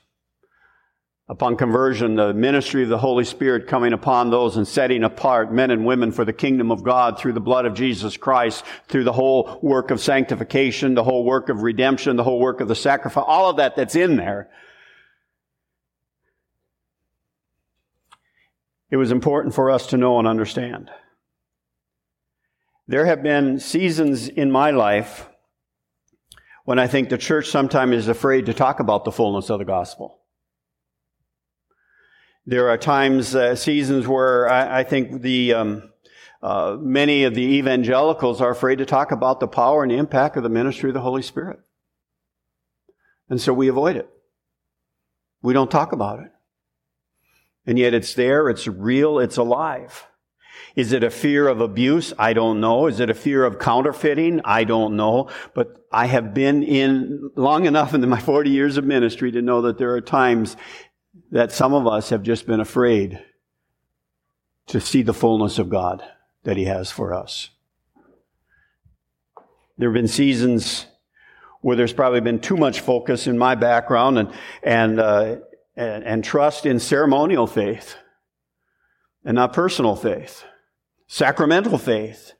upon 1.28 1.56
conversion, 1.56 2.16
the 2.16 2.32
ministry 2.32 2.84
of 2.84 2.88
the 2.88 2.96
Holy 2.96 3.24
Spirit 3.24 3.66
coming 3.66 3.92
upon 3.92 4.30
those 4.30 4.56
and 4.56 4.66
setting 4.66 5.04
apart 5.04 5.52
men 5.52 5.70
and 5.70 5.84
women 5.84 6.10
for 6.10 6.24
the 6.24 6.32
kingdom 6.32 6.72
of 6.72 6.82
God 6.82 7.18
through 7.18 7.34
the 7.34 7.40
blood 7.40 7.66
of 7.66 7.74
Jesus 7.74 8.16
Christ, 8.16 8.64
through 8.88 9.04
the 9.04 9.12
whole 9.12 9.58
work 9.62 9.90
of 9.90 10.00
sanctification, 10.00 10.94
the 10.94 11.04
whole 11.04 11.24
work 11.24 11.50
of 11.50 11.62
redemption, 11.62 12.16
the 12.16 12.24
whole 12.24 12.40
work 12.40 12.62
of 12.62 12.68
the 12.68 12.74
sacrifice, 12.74 13.24
all 13.26 13.50
of 13.50 13.58
that 13.58 13.76
that's 13.76 13.94
in 13.94 14.16
there. 14.16 14.48
It 18.90 18.96
was 18.96 19.10
important 19.10 19.54
for 19.54 19.70
us 19.70 19.88
to 19.88 19.98
know 19.98 20.18
and 20.18 20.26
understand. 20.26 20.90
There 22.88 23.04
have 23.04 23.22
been 23.22 23.60
seasons 23.60 24.28
in 24.28 24.50
my 24.50 24.70
life 24.70 25.28
when 26.64 26.78
I 26.78 26.86
think 26.86 27.10
the 27.10 27.18
church 27.18 27.48
sometimes 27.48 27.94
is 27.94 28.08
afraid 28.08 28.46
to 28.46 28.54
talk 28.54 28.80
about 28.80 29.04
the 29.04 29.12
fullness 29.12 29.50
of 29.50 29.58
the 29.58 29.66
gospel. 29.66 30.22
There 32.46 32.70
are 32.70 32.78
times, 32.78 33.34
uh, 33.34 33.56
seasons 33.56 34.08
where 34.08 34.48
I, 34.48 34.80
I 34.80 34.84
think 34.84 35.20
the 35.20 35.52
um, 35.52 35.90
uh, 36.42 36.78
many 36.80 37.24
of 37.24 37.34
the 37.34 37.42
evangelicals 37.42 38.40
are 38.40 38.50
afraid 38.50 38.78
to 38.78 38.86
talk 38.86 39.12
about 39.12 39.40
the 39.40 39.48
power 39.48 39.82
and 39.82 39.92
the 39.92 39.98
impact 39.98 40.38
of 40.38 40.42
the 40.42 40.48
ministry 40.48 40.88
of 40.88 40.94
the 40.94 41.02
Holy 41.02 41.20
Spirit. 41.20 41.58
And 43.28 43.38
so 43.38 43.52
we 43.52 43.68
avoid 43.68 43.96
it. 43.96 44.08
We 45.42 45.52
don't 45.52 45.70
talk 45.70 45.92
about 45.92 46.20
it. 46.20 46.30
And 47.66 47.78
yet 47.78 47.92
it's 47.92 48.14
there, 48.14 48.48
it's 48.48 48.66
real, 48.66 49.18
it's 49.18 49.36
alive. 49.36 50.06
Is 50.76 50.92
it 50.92 51.02
a 51.02 51.10
fear 51.10 51.48
of 51.48 51.60
abuse? 51.60 52.12
I 52.18 52.32
don't 52.32 52.60
know. 52.60 52.86
Is 52.86 53.00
it 53.00 53.10
a 53.10 53.14
fear 53.14 53.44
of 53.44 53.58
counterfeiting? 53.58 54.40
I 54.44 54.64
don't 54.64 54.96
know. 54.96 55.30
But 55.54 55.84
I 55.90 56.06
have 56.06 56.34
been 56.34 56.62
in 56.62 57.30
long 57.36 57.66
enough 57.66 57.94
in 57.94 58.08
my 58.08 58.20
40 58.20 58.50
years 58.50 58.76
of 58.76 58.84
ministry 58.84 59.32
to 59.32 59.42
know 59.42 59.62
that 59.62 59.78
there 59.78 59.92
are 59.94 60.00
times 60.00 60.56
that 61.30 61.52
some 61.52 61.74
of 61.74 61.86
us 61.86 62.10
have 62.10 62.22
just 62.22 62.46
been 62.46 62.60
afraid 62.60 63.22
to 64.66 64.80
see 64.80 65.02
the 65.02 65.14
fullness 65.14 65.58
of 65.58 65.68
God 65.68 66.02
that 66.44 66.56
He 66.56 66.64
has 66.64 66.90
for 66.90 67.12
us. 67.14 67.50
There 69.78 69.88
have 69.88 69.94
been 69.94 70.08
seasons 70.08 70.86
where 71.60 71.76
there's 71.76 71.92
probably 71.92 72.20
been 72.20 72.40
too 72.40 72.56
much 72.56 72.80
focus 72.80 73.26
in 73.26 73.38
my 73.38 73.54
background 73.54 74.18
and, 74.18 74.32
and, 74.62 75.00
uh, 75.00 75.36
and, 75.76 76.04
and 76.04 76.24
trust 76.24 76.66
in 76.66 76.78
ceremonial 76.78 77.46
faith 77.46 77.96
and 79.24 79.34
not 79.34 79.52
personal 79.52 79.96
faith, 79.96 80.44
sacramental 81.06 81.78
faith 81.78 82.32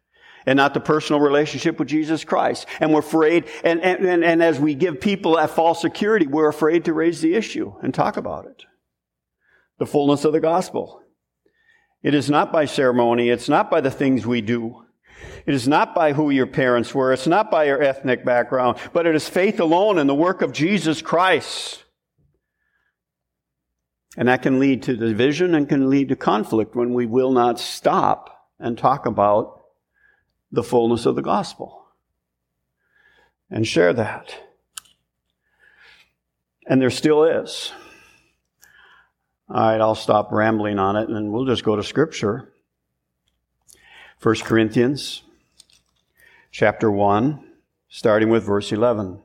and 0.49 0.57
not 0.57 0.73
the 0.73 0.81
personal 0.81 1.21
relationship 1.21 1.79
with 1.79 1.89
Jesus 1.89 2.25
Christ. 2.25 2.67
And 2.81 2.93
we're 2.93 3.01
afraid, 3.01 3.45
and, 3.65 3.83
and, 3.83 4.25
and 4.25 4.43
as 4.43 4.59
we 4.59 4.75
give 4.75 4.99
people 4.99 5.37
that 5.37 5.51
false 5.51 5.83
security, 5.83 6.27
we're 6.27 6.49
afraid 6.49 6.87
to 6.87 6.95
raise 6.95 7.21
the 7.21 7.35
issue 7.35 7.75
and 7.83 7.93
talk 7.93 8.17
about 8.17 8.47
it. 8.47 8.65
The 9.79 9.85
fullness 9.85 10.25
of 10.25 10.33
the 10.33 10.41
gospel. 10.41 11.03
It 12.03 12.15
is 12.15 12.31
not 12.31 12.51
by 12.51 12.65
ceremony. 12.65 13.29
It's 13.29 13.51
not 13.51 13.71
by 13.71 13.83
the 13.83 13.91
things 13.91 14.27
we 14.27 14.41
do. 14.41 14.87
It 15.45 15.53
is 15.53 15.69
not 15.69 15.95
by 15.95 16.15
who 16.15 16.31
your 16.31 16.47
parents 16.47 16.95
were. 16.95 17.13
It's 17.13 17.27
not 17.27 17.51
by 17.51 17.65
your 17.65 17.83
ethnic 17.83 18.25
background, 18.25 18.79
but 18.95 19.07
it 19.07 19.15
is 19.15 19.29
faith 19.29 19.61
alone 19.61 19.99
in 19.99 20.07
the 20.07 20.15
work 20.15 20.41
of 20.41 20.53
Jesus 20.53 21.03
Christ. 21.03 21.85
And 24.17 24.29
that 24.29 24.43
can 24.43 24.59
lead 24.59 24.83
to 24.85 24.97
division 24.97 25.55
and 25.55 25.69
can 25.69 25.91
lead 25.91 26.09
to 26.09 26.17
conflict 26.17 26.75
when 26.75 26.95
we 26.95 27.07
will 27.07 27.31
not 27.31 27.61
stop 27.61 28.49
and 28.59 28.77
talk 28.77 29.07
about 29.07 29.62
the 30.50 30.62
fullness 30.62 31.07
of 31.07 31.15
the 31.15 31.23
gospel 31.23 31.87
and 33.50 33.67
share 33.67 33.93
that. 33.93 34.35
And 36.67 36.81
there 36.81 36.91
still 36.91 37.25
is. 37.25 37.73
All 39.49 39.57
right, 39.57 39.81
I'll 39.81 39.95
stop 39.95 40.31
rambling 40.33 40.79
on 40.79 40.97
it 40.97 41.09
and 41.09 41.33
we'll 41.33 41.47
just 41.47 41.65
go 41.65 41.77
to 41.77 41.83
scripture. 41.83 42.53
1 44.23 44.35
Corinthians 44.37 45.23
chapter 46.50 46.91
1, 46.91 47.45
starting 47.88 48.29
with 48.29 48.45
verse 48.45 48.73
11. 48.73 49.23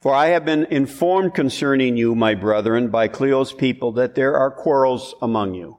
For 0.00 0.14
I 0.14 0.26
have 0.28 0.44
been 0.44 0.66
informed 0.66 1.34
concerning 1.34 1.96
you, 1.96 2.14
my 2.14 2.34
brethren, 2.34 2.88
by 2.88 3.08
Chloe's 3.08 3.52
people, 3.52 3.92
that 3.92 4.14
there 4.14 4.36
are 4.36 4.50
quarrels 4.50 5.14
among 5.20 5.54
you. 5.54 5.78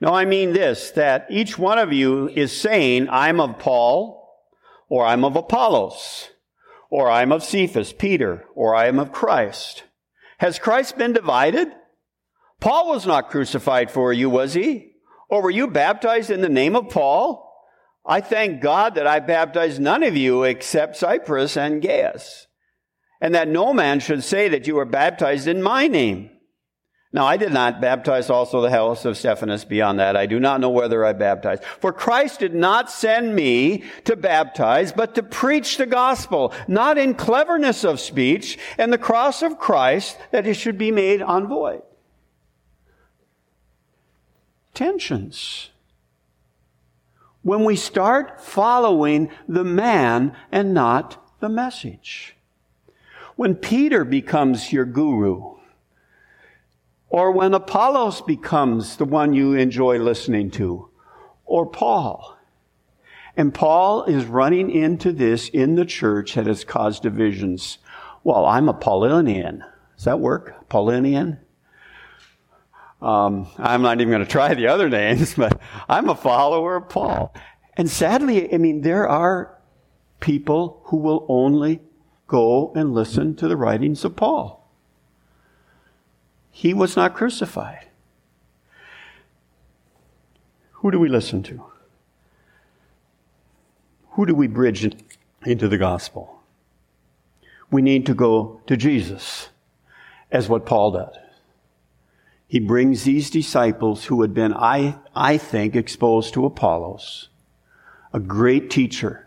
Now 0.00 0.14
I 0.14 0.24
mean 0.24 0.52
this, 0.52 0.90
that 0.92 1.26
each 1.30 1.58
one 1.58 1.78
of 1.78 1.92
you 1.92 2.28
is 2.28 2.58
saying, 2.58 3.08
I'm 3.10 3.38
of 3.38 3.58
Paul, 3.58 4.18
or 4.88 5.06
I'm 5.06 5.24
of 5.24 5.36
Apollos, 5.36 6.30
or 6.90 7.10
I'm 7.10 7.32
of 7.32 7.44
Cephas, 7.44 7.92
Peter, 7.92 8.44
or 8.54 8.74
I 8.74 8.86
am 8.86 8.98
of 8.98 9.12
Christ. 9.12 9.84
Has 10.38 10.58
Christ 10.58 10.98
been 10.98 11.12
divided? 11.12 11.68
Paul 12.60 12.88
was 12.88 13.06
not 13.06 13.30
crucified 13.30 13.90
for 13.90 14.12
you, 14.12 14.28
was 14.30 14.54
he? 14.54 14.92
Or 15.28 15.42
were 15.42 15.50
you 15.50 15.66
baptized 15.66 16.30
in 16.30 16.40
the 16.40 16.48
name 16.48 16.76
of 16.76 16.88
Paul? 16.88 17.41
I 18.04 18.20
thank 18.20 18.60
God 18.60 18.96
that 18.96 19.06
I 19.06 19.20
baptized 19.20 19.80
none 19.80 20.02
of 20.02 20.16
you 20.16 20.42
except 20.42 20.98
Crispus 20.98 21.56
and 21.56 21.80
Gaius, 21.80 22.48
and 23.20 23.34
that 23.34 23.48
no 23.48 23.72
man 23.72 24.00
should 24.00 24.24
say 24.24 24.48
that 24.48 24.66
you 24.66 24.74
were 24.74 24.84
baptized 24.84 25.46
in 25.46 25.62
my 25.62 25.86
name. 25.86 26.30
Now, 27.14 27.26
I 27.26 27.36
did 27.36 27.52
not 27.52 27.82
baptize 27.82 28.30
also 28.30 28.62
the 28.62 28.70
house 28.70 29.04
of 29.04 29.18
Stephanas 29.18 29.66
beyond 29.66 29.98
that. 29.98 30.16
I 30.16 30.24
do 30.24 30.40
not 30.40 30.60
know 30.60 30.70
whether 30.70 31.04
I 31.04 31.12
baptized. 31.12 31.62
For 31.78 31.92
Christ 31.92 32.40
did 32.40 32.54
not 32.54 32.90
send 32.90 33.34
me 33.34 33.84
to 34.04 34.16
baptize, 34.16 34.92
but 34.92 35.14
to 35.16 35.22
preach 35.22 35.76
the 35.76 35.84
gospel, 35.84 36.54
not 36.66 36.96
in 36.96 37.12
cleverness 37.14 37.84
of 37.84 38.00
speech, 38.00 38.58
and 38.78 38.90
the 38.90 38.98
cross 38.98 39.42
of 39.42 39.58
Christ, 39.58 40.16
that 40.30 40.46
it 40.46 40.54
should 40.54 40.78
be 40.78 40.90
made 40.90 41.20
on 41.20 41.48
void. 41.48 41.82
Tensions. 44.72 45.71
When 47.42 47.64
we 47.64 47.76
start 47.76 48.40
following 48.40 49.30
the 49.48 49.64
man 49.64 50.36
and 50.50 50.72
not 50.72 51.40
the 51.40 51.48
message. 51.48 52.36
When 53.36 53.54
Peter 53.56 54.04
becomes 54.04 54.72
your 54.72 54.84
guru, 54.84 55.56
or 57.08 57.32
when 57.32 57.52
Apollos 57.52 58.22
becomes 58.22 58.96
the 58.96 59.04
one 59.04 59.34
you 59.34 59.54
enjoy 59.54 59.98
listening 59.98 60.50
to, 60.52 60.88
or 61.44 61.66
Paul. 61.66 62.38
And 63.36 63.52
Paul 63.52 64.04
is 64.04 64.24
running 64.24 64.70
into 64.70 65.12
this 65.12 65.48
in 65.48 65.74
the 65.74 65.84
church 65.84 66.34
that 66.34 66.46
has 66.46 66.64
caused 66.64 67.02
divisions. 67.02 67.78
Well, 68.24 68.46
I'm 68.46 68.68
a 68.68 68.74
Paulinian. 68.74 69.62
Does 69.96 70.04
that 70.04 70.20
work? 70.20 70.68
Paulinian? 70.68 71.38
Um, 73.02 73.48
I'm 73.58 73.82
not 73.82 74.00
even 74.00 74.12
going 74.12 74.24
to 74.24 74.30
try 74.30 74.54
the 74.54 74.68
other 74.68 74.88
names, 74.88 75.34
but 75.36 75.60
I'm 75.88 76.08
a 76.08 76.14
follower 76.14 76.76
of 76.76 76.88
Paul. 76.88 77.34
And 77.76 77.90
sadly, 77.90 78.52
I 78.52 78.58
mean, 78.58 78.82
there 78.82 79.08
are 79.08 79.58
people 80.20 80.80
who 80.84 80.98
will 80.98 81.26
only 81.28 81.80
go 82.28 82.72
and 82.74 82.94
listen 82.94 83.34
to 83.36 83.48
the 83.48 83.56
writings 83.56 84.04
of 84.04 84.14
Paul. 84.14 84.66
He 86.50 86.72
was 86.72 86.96
not 86.96 87.14
crucified. 87.14 87.88
Who 90.74 90.90
do 90.90 90.98
we 90.98 91.08
listen 91.08 91.42
to? 91.44 91.64
Who 94.10 94.26
do 94.26 94.34
we 94.34 94.46
bridge 94.46 94.88
into 95.44 95.68
the 95.68 95.78
gospel? 95.78 96.40
We 97.70 97.82
need 97.82 98.06
to 98.06 98.14
go 98.14 98.60
to 98.66 98.76
Jesus, 98.76 99.48
as 100.30 100.48
what 100.48 100.66
Paul 100.66 100.92
does. 100.92 101.16
He 102.52 102.60
brings 102.60 103.04
these 103.04 103.30
disciples 103.30 104.04
who 104.04 104.20
had 104.20 104.34
been, 104.34 104.52
I, 104.52 104.98
I 105.16 105.38
think, 105.38 105.74
exposed 105.74 106.34
to 106.34 106.44
Apollos, 106.44 107.30
a 108.12 108.20
great 108.20 108.68
teacher, 108.68 109.26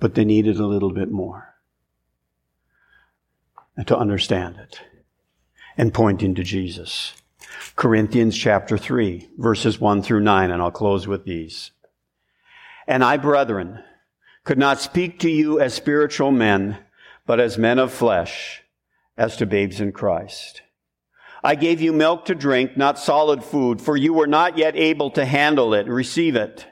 but 0.00 0.14
they 0.14 0.26
needed 0.26 0.58
a 0.58 0.66
little 0.66 0.92
bit 0.92 1.10
more 1.10 1.54
and 3.74 3.86
to 3.86 3.96
understand 3.96 4.58
it 4.58 4.82
and 5.78 5.94
pointing 5.94 6.34
to 6.34 6.44
Jesus. 6.44 7.14
Corinthians 7.74 8.36
chapter 8.36 8.76
3, 8.76 9.30
verses 9.38 9.80
1 9.80 10.02
through 10.02 10.20
9, 10.20 10.50
and 10.50 10.60
I'll 10.60 10.70
close 10.70 11.06
with 11.06 11.24
these. 11.24 11.70
And 12.86 13.02
I, 13.02 13.16
brethren, 13.16 13.82
could 14.44 14.58
not 14.58 14.78
speak 14.78 15.20
to 15.20 15.30
you 15.30 15.58
as 15.58 15.72
spiritual 15.72 16.32
men, 16.32 16.76
but 17.24 17.40
as 17.40 17.56
men 17.56 17.78
of 17.78 17.90
flesh, 17.90 18.62
as 19.16 19.38
to 19.38 19.46
babes 19.46 19.80
in 19.80 19.92
Christ. 19.92 20.60
I 21.42 21.54
gave 21.54 21.80
you 21.80 21.92
milk 21.92 22.26
to 22.26 22.34
drink, 22.34 22.76
not 22.76 22.98
solid 22.98 23.42
food, 23.42 23.80
for 23.80 23.96
you 23.96 24.12
were 24.12 24.26
not 24.26 24.58
yet 24.58 24.76
able 24.76 25.10
to 25.12 25.24
handle 25.24 25.74
it, 25.74 25.86
receive 25.86 26.36
it. 26.36 26.66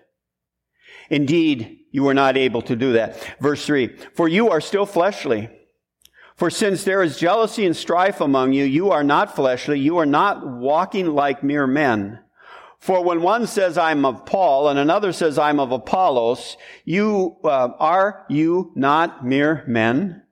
Indeed, 1.11 1.79
you 1.91 2.03
were 2.03 2.15
not 2.15 2.37
able 2.37 2.63
to 2.63 2.77
do 2.77 2.93
that. 2.93 3.37
Verse 3.41 3.65
3, 3.65 3.97
for 4.15 4.29
you 4.29 4.51
are 4.51 4.61
still 4.61 4.87
fleshly. 4.87 5.49
For 6.37 6.51
since 6.51 6.85
there 6.85 7.03
is 7.03 7.19
jealousy 7.19 7.67
and 7.67 7.77
strife 7.77 8.21
among 8.21 8.53
you, 8.53 8.65
you 8.65 8.91
are 8.91 9.03
not 9.03 9.35
fleshly, 9.35 9.81
you 9.81 9.99
are 9.99 10.07
not 10.07 10.47
walking 10.47 11.07
like 11.07 11.43
mere 11.43 11.67
men. 11.67 12.21
For 12.79 13.03
when 13.03 13.23
one 13.23 13.47
says, 13.49 13.77
I'm 13.77 14.05
of 14.05 14.25
Paul, 14.25 14.69
and 14.69 14.79
another 14.79 15.13
says, 15.13 15.37
I'm 15.37 15.59
of 15.59 15.73
Apollos, 15.73 16.57
you, 16.85 17.39
uh, 17.43 17.71
are 17.81 18.25
you 18.29 18.71
not 18.77 19.27
mere 19.27 19.65
men? 19.67 20.23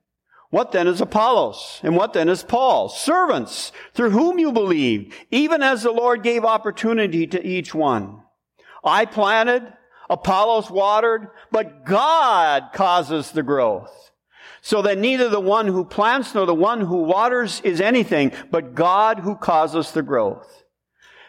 What 0.49 0.71
then 0.71 0.87
is 0.87 1.01
Apollos? 1.01 1.81
And 1.83 1.95
what 1.95 2.13
then 2.13 2.29
is 2.29 2.43
Paul? 2.43 2.87
Servants, 2.89 3.71
through 3.93 4.11
whom 4.11 4.39
you 4.39 4.51
believed, 4.51 5.13
even 5.29 5.61
as 5.61 5.83
the 5.83 5.91
Lord 5.91 6.23
gave 6.23 6.45
opportunity 6.45 7.27
to 7.27 7.45
each 7.45 7.75
one. 7.75 8.21
I 8.83 9.05
planted, 9.05 9.73
Apollos 10.09 10.71
watered, 10.71 11.27
but 11.51 11.85
God 11.85 12.69
causes 12.73 13.31
the 13.31 13.43
growth. 13.43 13.91
So 14.61 14.81
that 14.81 14.97
neither 14.97 15.29
the 15.29 15.39
one 15.39 15.67
who 15.67 15.85
plants 15.85 16.33
nor 16.33 16.45
the 16.45 16.55
one 16.55 16.81
who 16.81 17.03
waters 17.03 17.61
is 17.61 17.81
anything, 17.81 18.31
but 18.49 18.73
God 18.73 19.19
who 19.19 19.35
causes 19.35 19.91
the 19.91 20.01
growth. 20.01 20.63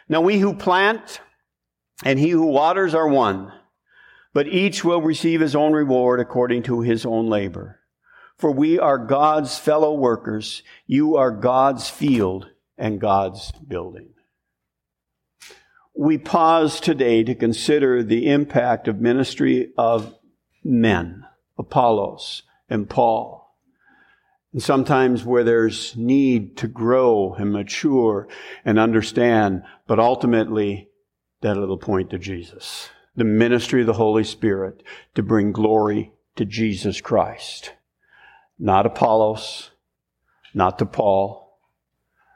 Now 0.08 0.20
we 0.20 0.38
who 0.38 0.54
plant 0.54 1.20
and 2.04 2.18
he 2.18 2.30
who 2.30 2.46
waters 2.46 2.94
are 2.94 3.08
one, 3.08 3.52
but 4.32 4.46
each 4.46 4.84
will 4.84 5.02
receive 5.02 5.40
his 5.40 5.56
own 5.56 5.72
reward 5.72 6.20
according 6.20 6.62
to 6.64 6.80
his 6.80 7.04
own 7.04 7.28
labor. 7.28 7.77
For 8.38 8.50
we 8.50 8.78
are 8.78 8.98
God's 8.98 9.58
fellow 9.58 9.94
workers. 9.94 10.62
You 10.86 11.16
are 11.16 11.30
God's 11.30 11.90
field 11.90 12.46
and 12.78 13.00
God's 13.00 13.52
building. 13.52 14.10
we 15.98 16.16
pause 16.16 16.78
today 16.78 17.24
to 17.24 17.34
consider 17.34 18.04
the 18.04 18.30
impact 18.30 18.86
of 18.86 19.00
ministry 19.00 19.72
of 19.76 20.14
men, 20.62 21.26
Apollos 21.58 22.44
and 22.70 22.88
Paul. 22.88 23.56
And 24.52 24.62
sometimes 24.62 25.24
where 25.24 25.42
there's 25.42 25.96
need 25.96 26.56
to 26.58 26.68
grow 26.68 27.34
and 27.34 27.52
mature 27.52 28.28
and 28.64 28.78
understand, 28.78 29.64
but 29.88 29.98
ultimately 29.98 30.88
that 31.40 31.56
it'll 31.56 31.76
point 31.76 32.10
to 32.10 32.18
Jesus. 32.18 32.90
The 33.16 33.24
ministry 33.24 33.80
of 33.80 33.88
the 33.88 33.94
Holy 33.94 34.22
Spirit 34.22 34.84
to 35.16 35.22
bring 35.24 35.50
glory 35.50 36.12
to 36.36 36.44
Jesus 36.44 37.00
Christ. 37.00 37.72
Not 38.58 38.86
Apollos, 38.86 39.70
not 40.54 40.78
to 40.78 40.86
Paul, 40.86 41.58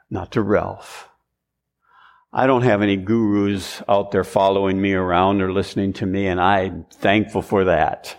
not 0.09 0.31
to 0.31 0.41
Ralph. 0.41 1.09
I 2.31 2.47
don't 2.47 2.63
have 2.63 2.81
any 2.81 2.97
gurus 2.97 3.83
out 3.87 4.11
there 4.11 4.23
following 4.23 4.81
me 4.81 4.93
around 4.93 5.41
or 5.41 5.51
listening 5.51 5.93
to 5.93 6.05
me, 6.05 6.27
and 6.27 6.41
I'm 6.41 6.85
thankful 6.91 7.41
for 7.41 7.65
that. 7.65 8.15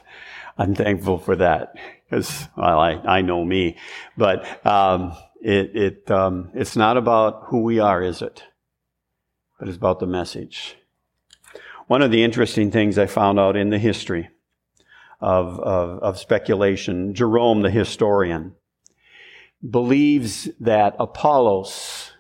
I'm 0.57 0.75
thankful 0.75 1.19
for 1.19 1.35
that 1.37 1.75
because 2.05 2.47
well, 2.57 2.79
I, 2.79 2.93
I 2.93 3.23
know 3.23 3.45
me, 3.45 3.77
but 4.17 4.65
um, 4.65 5.17
it, 5.41 5.75
it 5.75 6.11
um, 6.11 6.51
it's 6.55 6.77
not 6.77 6.97
about 6.97 7.45
who 7.47 7.63
we 7.63 7.81
are, 7.81 8.03
is 8.03 8.23
it? 8.23 8.45
But 9.59 9.69
it's 9.69 9.77
about 9.77 9.99
the 9.99 10.07
message. 10.07 10.77
One 11.87 12.03
of 12.03 12.11
the 12.11 12.23
interesting 12.23 12.71
things 12.71 12.99
I 12.99 13.07
found 13.07 13.41
out 13.41 13.57
in 13.57 13.71
the 13.71 13.79
history 13.79 14.29
of, 15.25 15.59
of, 15.59 15.99
of 16.01 16.19
speculation, 16.19 17.15
Jerome 17.15 17.63
the 17.63 17.71
historian 17.71 18.55
believes 19.69 20.51
that 20.61 20.95
Apollos, 20.99 22.13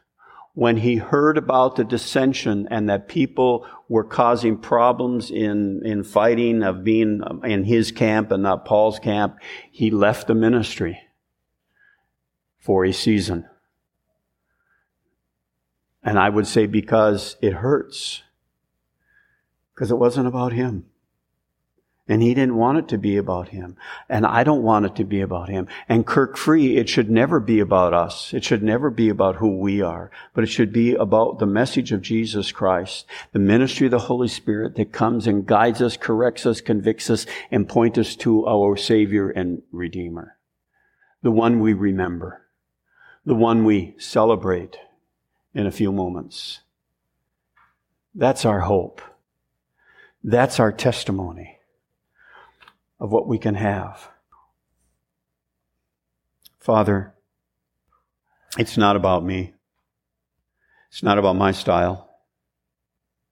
when 0.54 0.78
he 0.78 0.96
heard 0.96 1.36
about 1.36 1.76
the 1.76 1.84
dissension 1.84 2.66
and 2.70 2.88
that 2.88 3.06
people 3.06 3.66
were 3.90 4.04
causing 4.04 4.56
problems 4.56 5.30
in, 5.30 5.82
in 5.84 6.02
fighting 6.02 6.62
of 6.62 6.82
being 6.82 7.20
um, 7.26 7.44
in 7.44 7.64
his 7.64 7.92
camp 7.92 8.30
and 8.30 8.42
not 8.42 8.64
Paul's 8.64 8.98
camp, 8.98 9.38
he 9.70 9.90
left 9.90 10.26
the 10.26 10.34
ministry 10.34 10.98
for 12.58 12.86
a 12.86 12.92
season. 12.92 13.46
And 16.02 16.18
I 16.18 16.30
would 16.30 16.46
say 16.46 16.64
because 16.66 17.36
it 17.42 17.52
hurts. 17.52 18.22
Because 19.74 19.90
it 19.90 19.98
wasn't 19.98 20.28
about 20.28 20.54
him. 20.54 20.86
And 22.06 22.22
he 22.22 22.34
didn't 22.34 22.56
want 22.56 22.76
it 22.76 22.88
to 22.88 22.98
be 22.98 23.16
about 23.16 23.48
him. 23.48 23.78
And 24.10 24.26
I 24.26 24.44
don't 24.44 24.62
want 24.62 24.84
it 24.84 24.94
to 24.96 25.04
be 25.04 25.22
about 25.22 25.48
him. 25.48 25.66
And 25.88 26.06
Kirk 26.06 26.36
Free, 26.36 26.76
it 26.76 26.86
should 26.86 27.10
never 27.10 27.40
be 27.40 27.60
about 27.60 27.94
us. 27.94 28.34
It 28.34 28.44
should 28.44 28.62
never 28.62 28.90
be 28.90 29.08
about 29.08 29.36
who 29.36 29.56
we 29.58 29.80
are. 29.80 30.10
But 30.34 30.44
it 30.44 30.48
should 30.48 30.70
be 30.70 30.94
about 30.94 31.38
the 31.38 31.46
message 31.46 31.92
of 31.92 32.02
Jesus 32.02 32.52
Christ, 32.52 33.06
the 33.32 33.38
ministry 33.38 33.86
of 33.86 33.90
the 33.92 34.00
Holy 34.00 34.28
Spirit 34.28 34.76
that 34.76 34.92
comes 34.92 35.26
and 35.26 35.46
guides 35.46 35.80
us, 35.80 35.96
corrects 35.96 36.44
us, 36.44 36.60
convicts 36.60 37.08
us, 37.08 37.24
and 37.50 37.66
points 37.66 37.96
us 37.96 38.16
to 38.16 38.46
our 38.46 38.76
Savior 38.76 39.30
and 39.30 39.62
Redeemer. 39.72 40.36
The 41.22 41.30
one 41.30 41.60
we 41.60 41.72
remember. 41.72 42.42
The 43.24 43.34
one 43.34 43.64
we 43.64 43.94
celebrate 43.96 44.76
in 45.54 45.66
a 45.66 45.72
few 45.72 45.90
moments. 45.90 46.60
That's 48.14 48.44
our 48.44 48.60
hope. 48.60 49.00
That's 50.22 50.60
our 50.60 50.70
testimony 50.70 51.54
of 53.04 53.12
what 53.12 53.28
we 53.28 53.36
can 53.36 53.54
have. 53.54 54.08
Father, 56.58 57.12
it's 58.56 58.78
not 58.78 58.96
about 58.96 59.22
me. 59.22 59.52
It's 60.88 61.02
not 61.02 61.18
about 61.18 61.36
my 61.36 61.52
style. 61.52 62.08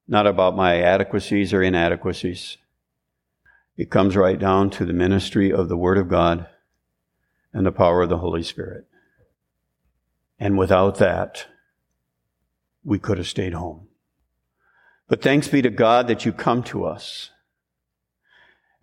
Not 0.06 0.26
about 0.26 0.54
my 0.54 0.82
adequacies 0.82 1.54
or 1.54 1.62
inadequacies. 1.62 2.58
It 3.78 3.90
comes 3.90 4.14
right 4.14 4.38
down 4.38 4.68
to 4.72 4.84
the 4.84 4.92
ministry 4.92 5.50
of 5.50 5.70
the 5.70 5.76
Word 5.78 5.96
of 5.96 6.10
God 6.10 6.48
and 7.54 7.64
the 7.64 7.72
power 7.72 8.02
of 8.02 8.10
the 8.10 8.18
Holy 8.18 8.42
Spirit. 8.42 8.84
And 10.38 10.58
without 10.58 10.98
that, 10.98 11.46
we 12.84 12.98
could 12.98 13.16
have 13.16 13.26
stayed 13.26 13.54
home. 13.54 13.88
But 15.08 15.22
thanks 15.22 15.48
be 15.48 15.62
to 15.62 15.70
God 15.70 16.08
that 16.08 16.26
you 16.26 16.32
come 16.34 16.62
to 16.64 16.84
us 16.84 17.30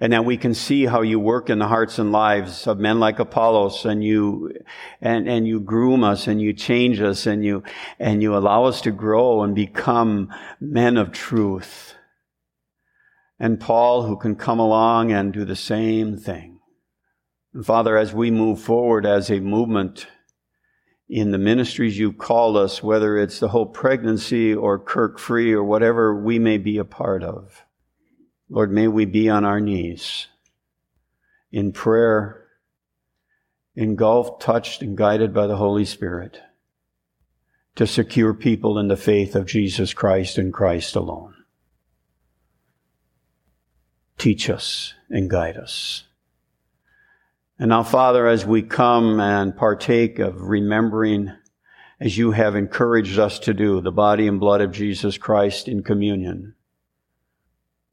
and 0.01 0.13
that 0.13 0.25
we 0.25 0.38
can 0.38 0.53
see 0.53 0.85
how 0.85 1.01
you 1.01 1.19
work 1.19 1.49
in 1.49 1.59
the 1.59 1.67
hearts 1.67 1.99
and 1.99 2.12
lives 2.12 2.67
of 2.67 2.79
men 2.79 2.99
like 2.99 3.19
Apollos 3.19 3.85
and 3.85 4.03
you, 4.03 4.53
and, 5.01 5.27
and 5.27 5.45
you 5.45 5.59
groom 5.59 6.03
us 6.03 6.27
and 6.27 6.41
you 6.41 6.53
change 6.53 7.01
us 7.01 7.25
and 7.25 7.43
you, 7.43 7.63
and 7.99 8.21
you 8.21 8.35
allow 8.35 8.63
us 8.63 8.81
to 8.81 8.91
grow 8.91 9.43
and 9.43 9.53
become 9.53 10.33
men 10.62 10.95
of 10.95 11.12
truth. 11.12 11.95
And 13.38 13.59
Paul 13.59 14.03
who 14.03 14.17
can 14.17 14.35
come 14.35 14.59
along 14.59 15.12
and 15.12 15.33
do 15.33 15.43
the 15.43 15.55
same 15.55 16.17
thing. 16.17 16.59
And 17.53 17.65
Father, 17.65 17.97
as 17.97 18.13
we 18.13 18.31
move 18.31 18.62
forward 18.62 19.05
as 19.05 19.29
a 19.29 19.39
movement 19.39 20.07
in 21.09 21.31
the 21.31 21.38
ministries 21.38 21.97
you've 21.97 22.19
called 22.19 22.55
us, 22.55 22.83
whether 22.83 23.17
it's 23.17 23.39
the 23.39 23.47
whole 23.47 23.65
pregnancy 23.65 24.53
or 24.53 24.77
Kirk 24.77 25.17
Free 25.17 25.51
or 25.51 25.63
whatever 25.63 26.15
we 26.15 26.38
may 26.38 26.57
be 26.57 26.77
a 26.77 26.85
part 26.85 27.23
of, 27.23 27.65
Lord, 28.49 28.71
may 28.71 28.88
we 28.88 29.05
be 29.05 29.29
on 29.29 29.45
our 29.45 29.59
knees 29.59 30.27
in 31.51 31.71
prayer, 31.71 32.47
engulfed, 33.75 34.41
touched, 34.41 34.81
and 34.81 34.97
guided 34.97 35.33
by 35.33 35.47
the 35.47 35.57
Holy 35.57 35.85
Spirit 35.85 36.41
to 37.75 37.85
secure 37.85 38.33
people 38.33 38.79
in 38.79 38.88
the 38.88 38.97
faith 38.97 39.35
of 39.35 39.45
Jesus 39.45 39.93
Christ 39.93 40.38
and 40.38 40.51
Christ 40.51 40.95
alone. 40.95 41.35
Teach 44.17 44.49
us 44.49 44.95
and 45.09 45.29
guide 45.29 45.55
us. 45.55 46.03
And 47.57 47.69
now, 47.69 47.83
Father, 47.83 48.27
as 48.27 48.45
we 48.45 48.63
come 48.63 49.19
and 49.19 49.55
partake 49.55 50.19
of 50.19 50.41
remembering, 50.41 51.31
as 51.99 52.17
you 52.17 52.31
have 52.31 52.55
encouraged 52.55 53.19
us 53.19 53.39
to 53.39 53.53
do, 53.53 53.79
the 53.79 53.91
body 53.91 54.27
and 54.27 54.39
blood 54.39 54.62
of 54.62 54.71
Jesus 54.71 55.17
Christ 55.17 55.67
in 55.67 55.83
communion, 55.83 56.55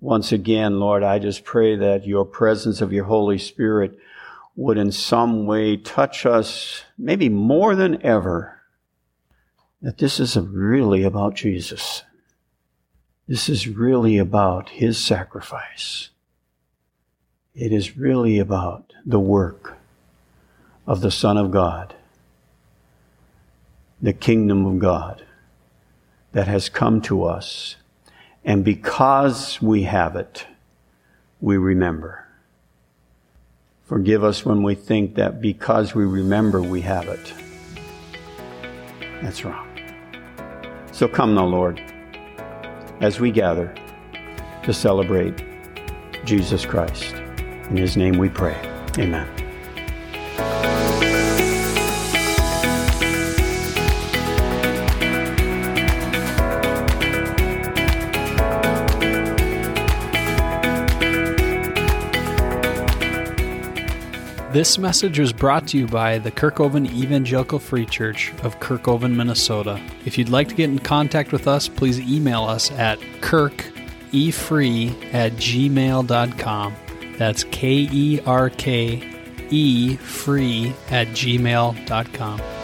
once 0.01 0.33
again, 0.33 0.79
Lord, 0.79 1.03
I 1.03 1.19
just 1.19 1.45
pray 1.45 1.77
that 1.77 2.07
your 2.07 2.25
presence 2.25 2.81
of 2.81 2.93
your 2.93 3.05
Holy 3.05 3.39
Spirit 3.39 3.99
would 4.55 4.79
in 4.79 4.93
some 4.93 5.47
way 5.47 5.77
touch 5.77 6.27
us, 6.27 6.83
maybe 6.99 7.29
more 7.29 7.75
than 7.75 8.03
ever, 8.05 8.63
that 9.83 9.99
this 9.99 10.19
is 10.21 10.37
really 10.37 11.03
about 11.03 11.35
Jesus. 11.35 12.03
This 13.29 13.49
is 13.49 13.69
really 13.69 14.19
about 14.19 14.71
his 14.71 14.99
sacrifice. 14.99 16.11
It 17.55 17.73
is 17.73 17.97
really 17.97 18.39
about 18.39 18.93
the 19.05 19.21
work 19.21 19.77
of 20.87 21.01
the 21.01 21.11
Son 21.11 21.37
of 21.37 21.51
God, 21.51 21.95
the 24.01 24.13
kingdom 24.13 24.67
of 24.67 24.79
God 24.79 25.25
that 26.33 26.47
has 26.49 26.69
come 26.69 27.01
to 27.03 27.25
us 27.25 27.77
and 28.47 28.65
because 28.65 29.61
we 29.61 29.83
have 29.83 30.15
it, 30.15 30.47
we 31.41 31.57
remember. 31.57 32.27
Forgive 33.85 34.25
us 34.25 34.45
when 34.45 34.63
we 34.63 34.75
think 34.75 35.17
that 35.17 35.41
because 35.41 35.95
we 35.95 36.05
remember 36.05 36.63
we 36.63 36.81
have 36.81 37.09
it. 37.09 37.35
That's 39.21 39.45
wrong. 39.45 39.69
So 40.93 41.09
come 41.09 41.35
now, 41.35 41.47
Lord, 41.47 41.83
as 43.01 43.21
we 43.21 43.31
gather 43.31 43.75
to 44.63 44.73
celebrate 44.73 45.45
Jesus 46.25 46.65
Christ. 46.65 47.15
In 47.69 47.77
his 47.77 47.97
name 47.97 48.17
we 48.17 48.29
pray. 48.29 48.57
Amen. 48.99 49.46
This 64.57 64.79
message 64.79 65.19
was 65.19 65.35
brought 65.35 65.69
to 65.69 65.77
you 65.77 65.87
by 65.87 66.17
the 66.17 66.31
Kerkhoven 66.31 66.91
Evangelical 66.91 67.59
Free 67.59 67.85
Church 67.85 68.33
of 68.43 68.59
Kerkhoven, 68.59 69.15
Minnesota. 69.15 69.79
If 70.07 70.17
you'd 70.17 70.31
like 70.31 70.49
to 70.49 70.55
get 70.55 70.71
in 70.71 70.79
contact 70.79 71.31
with 71.31 71.47
us, 71.47 71.69
please 71.69 72.01
email 72.01 72.45
us 72.45 72.73
at 72.73 72.99
kerkefree 73.21 75.13
at 75.13 75.33
gmail.com. 75.33 76.75
That's 77.19 77.45
K 77.45 77.87
E 77.93 78.21
R 78.25 78.49
K 78.49 79.19
E 79.51 79.97
free 79.97 80.73
at 80.89 81.09
gmail.com. 81.09 82.56